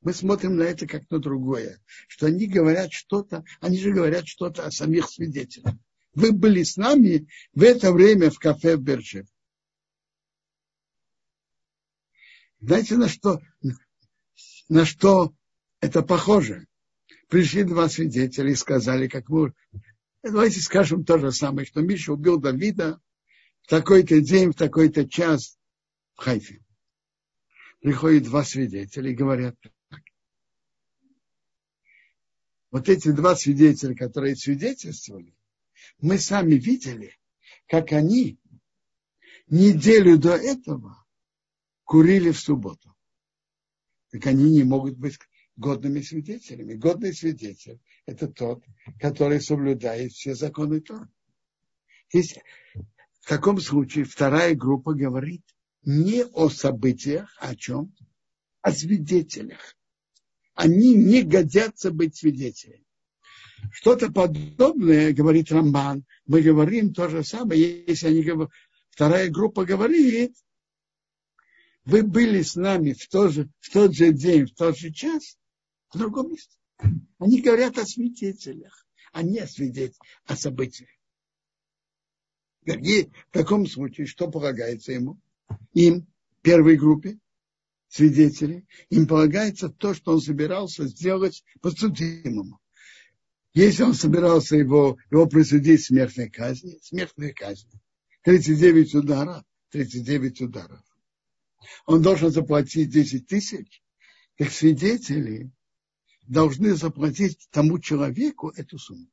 Мы 0.00 0.12
смотрим 0.12 0.56
на 0.56 0.62
это 0.62 0.86
как 0.86 1.10
на 1.10 1.18
другое, 1.18 1.82
что 2.08 2.26
они 2.26 2.46
говорят 2.46 2.92
что-то, 2.92 3.44
они 3.60 3.78
же 3.78 3.92
говорят 3.92 4.26
что-то 4.28 4.64
о 4.66 4.70
самих 4.70 5.08
свидетелях. 5.08 5.74
Вы 6.14 6.32
были 6.32 6.62
с 6.62 6.76
нами 6.76 7.28
в 7.52 7.62
это 7.62 7.92
время 7.92 8.30
в 8.30 8.38
кафе 8.38 8.76
в 8.76 8.82
Берже. 8.82 9.26
Знаете, 12.60 12.96
на 12.96 13.08
что, 13.08 13.40
на 14.68 14.84
что 14.84 15.34
это 15.80 16.02
похоже? 16.02 16.66
Пришли 17.28 17.64
два 17.64 17.88
свидетеля 17.88 18.50
и 18.50 18.54
сказали, 18.54 19.08
как 19.08 19.28
мы... 19.28 19.52
Давайте 20.22 20.60
скажем 20.60 21.04
то 21.04 21.18
же 21.18 21.32
самое, 21.32 21.66
что 21.66 21.80
Миша 21.80 22.12
убил 22.12 22.38
Давида 22.38 23.00
в 23.62 23.68
такой-то 23.68 24.20
день, 24.20 24.52
в 24.52 24.56
такой-то 24.56 25.08
час 25.08 25.58
в 26.14 26.22
Хайфе. 26.22 26.62
Приходят 27.80 28.24
два 28.24 28.44
свидетеля 28.44 29.10
и 29.10 29.14
говорят 29.14 29.56
так. 29.88 30.02
Вот 32.70 32.88
эти 32.88 33.10
два 33.10 33.36
свидетеля, 33.36 33.94
которые 33.94 34.34
свидетельствовали, 34.34 35.36
мы 36.00 36.18
сами 36.18 36.54
видели, 36.54 37.16
как 37.66 37.92
они 37.92 38.38
неделю 39.46 40.18
до 40.18 40.34
этого 40.34 41.04
курили 41.84 42.32
в 42.32 42.40
субботу. 42.40 42.94
Так 44.10 44.26
они 44.26 44.50
не 44.50 44.64
могут 44.64 44.96
быть 44.96 45.18
годными 45.56 46.00
свидетелями. 46.00 46.74
Годный 46.74 47.14
свидетель– 47.14 47.80
это 48.06 48.28
тот, 48.28 48.62
который 49.00 49.40
соблюдает 49.40 50.12
все 50.12 50.34
законы 50.34 50.80
Тора. 50.80 51.08
Есть, 52.12 52.38
в 53.20 53.28
таком 53.28 53.60
случае 53.60 54.04
вторая 54.04 54.54
группа 54.54 54.94
говорит 54.94 55.42
не 55.82 56.24
о 56.24 56.48
событиях, 56.48 57.36
а 57.40 57.50
о 57.50 57.56
чем? 57.56 57.94
О 58.62 58.72
свидетелях. 58.72 59.76
Они 60.54 60.94
не 60.94 61.22
годятся 61.22 61.90
быть 61.90 62.16
свидетелями. 62.16 62.84
Что-то 63.72 64.12
подобное, 64.12 65.12
говорит 65.12 65.50
Рамбан, 65.50 66.04
мы 66.26 66.42
говорим 66.42 66.92
то 66.92 67.08
же 67.08 67.24
самое, 67.24 67.84
если 67.86 68.08
они 68.08 68.22
говорят, 68.22 68.50
вторая 68.90 69.30
группа 69.30 69.64
говорит, 69.64 70.34
вы 71.84 72.02
были 72.02 72.42
с 72.42 72.56
нами 72.56 72.92
в 72.92 73.08
тот, 73.08 73.32
же, 73.32 73.48
в 73.60 73.70
тот 73.70 73.94
же 73.94 74.12
день, 74.12 74.46
в 74.46 74.54
тот 74.54 74.76
же 74.76 74.92
час, 74.92 75.38
в 75.92 75.98
другом 75.98 76.30
месте. 76.30 76.56
Они 77.18 77.40
говорят 77.40 77.78
о 77.78 77.86
свидетелях, 77.86 78.86
а 79.12 79.22
не 79.22 79.38
о 79.38 79.46
свидетелях, 79.46 79.96
о 80.26 80.36
событиях. 80.36 80.90
И 82.64 83.04
в 83.04 83.30
таком 83.30 83.66
случае, 83.66 84.06
что 84.06 84.28
полагается 84.28 84.92
ему? 84.92 85.20
Им, 85.72 86.06
первой 86.42 86.76
группе 86.76 87.18
свидетелей, 87.88 88.66
им 88.90 89.06
полагается 89.06 89.68
то, 89.68 89.94
что 89.94 90.12
он 90.12 90.20
собирался 90.20 90.86
сделать 90.86 91.44
подсудимому. 91.60 92.60
Если 93.54 93.84
он 93.84 93.94
собирался 93.94 94.56
его, 94.56 94.98
его 95.10 95.26
присудить 95.26 95.84
смертной 95.84 96.28
казни, 96.28 96.78
смертной 96.82 97.32
казни, 97.32 97.80
39 98.22 98.94
ударов, 98.96 99.44
39 99.70 100.42
ударов. 100.42 100.82
Он 101.86 102.02
должен 102.02 102.30
заплатить 102.30 102.90
10 102.90 103.26
тысяч, 103.26 103.82
как 104.36 104.50
свидетели 104.50 105.50
должны 106.26 106.74
заплатить 106.74 107.48
тому 107.50 107.78
человеку 107.78 108.50
эту 108.50 108.78
сумму. 108.78 109.08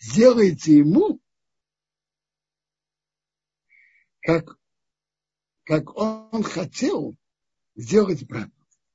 Сделайте 0.00 0.78
ему, 0.78 1.20
как, 4.20 4.58
как 5.64 5.94
он 5.96 6.42
хотел 6.42 7.16
сделать 7.76 8.26
брату. 8.26 8.52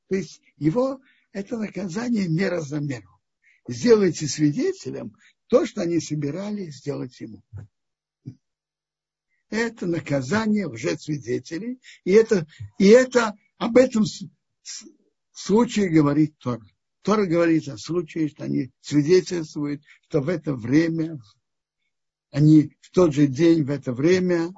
То 0.09 0.15
есть 0.15 0.41
его 0.57 0.99
это 1.31 1.57
наказание 1.57 2.27
мера 2.27 2.61
за. 2.61 2.81
Сделайте 3.67 4.27
свидетелем 4.27 5.15
то, 5.47 5.65
что 5.65 5.81
они 5.81 5.99
собирались 5.99 6.77
сделать 6.77 7.19
ему. 7.19 7.43
Это 9.49 9.85
наказание 9.85 10.67
лжецвидетелей. 10.67 11.79
И 12.03 12.11
это, 12.11 12.47
и 12.79 12.87
это 12.87 13.37
об 13.57 13.77
этом 13.77 14.05
случае 15.39 15.89
говорит 15.89 16.37
Тора. 16.39 16.65
Тора 17.01 17.25
говорит 17.25 17.67
о 17.67 17.77
случае, 17.77 18.29
что 18.29 18.45
они 18.45 18.71
свидетельствуют, 18.81 19.83
что 20.07 20.21
в 20.21 20.29
это 20.29 20.55
время, 20.55 21.19
они 22.31 22.75
в 22.81 22.91
тот 22.91 23.13
же 23.13 23.27
день, 23.27 23.63
в 23.63 23.69
это 23.69 23.93
время, 23.93 24.53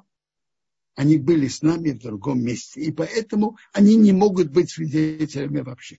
они 0.94 1.18
были 1.18 1.46
с 1.46 1.62
нами 1.62 1.90
в 1.90 2.00
другом 2.00 2.42
месте. 2.42 2.80
И 2.80 2.90
поэтому 2.90 3.56
они 3.72 3.96
не 3.96 4.12
могут 4.12 4.50
быть 4.50 4.70
свидетелями 4.70 5.60
вообще. 5.60 5.98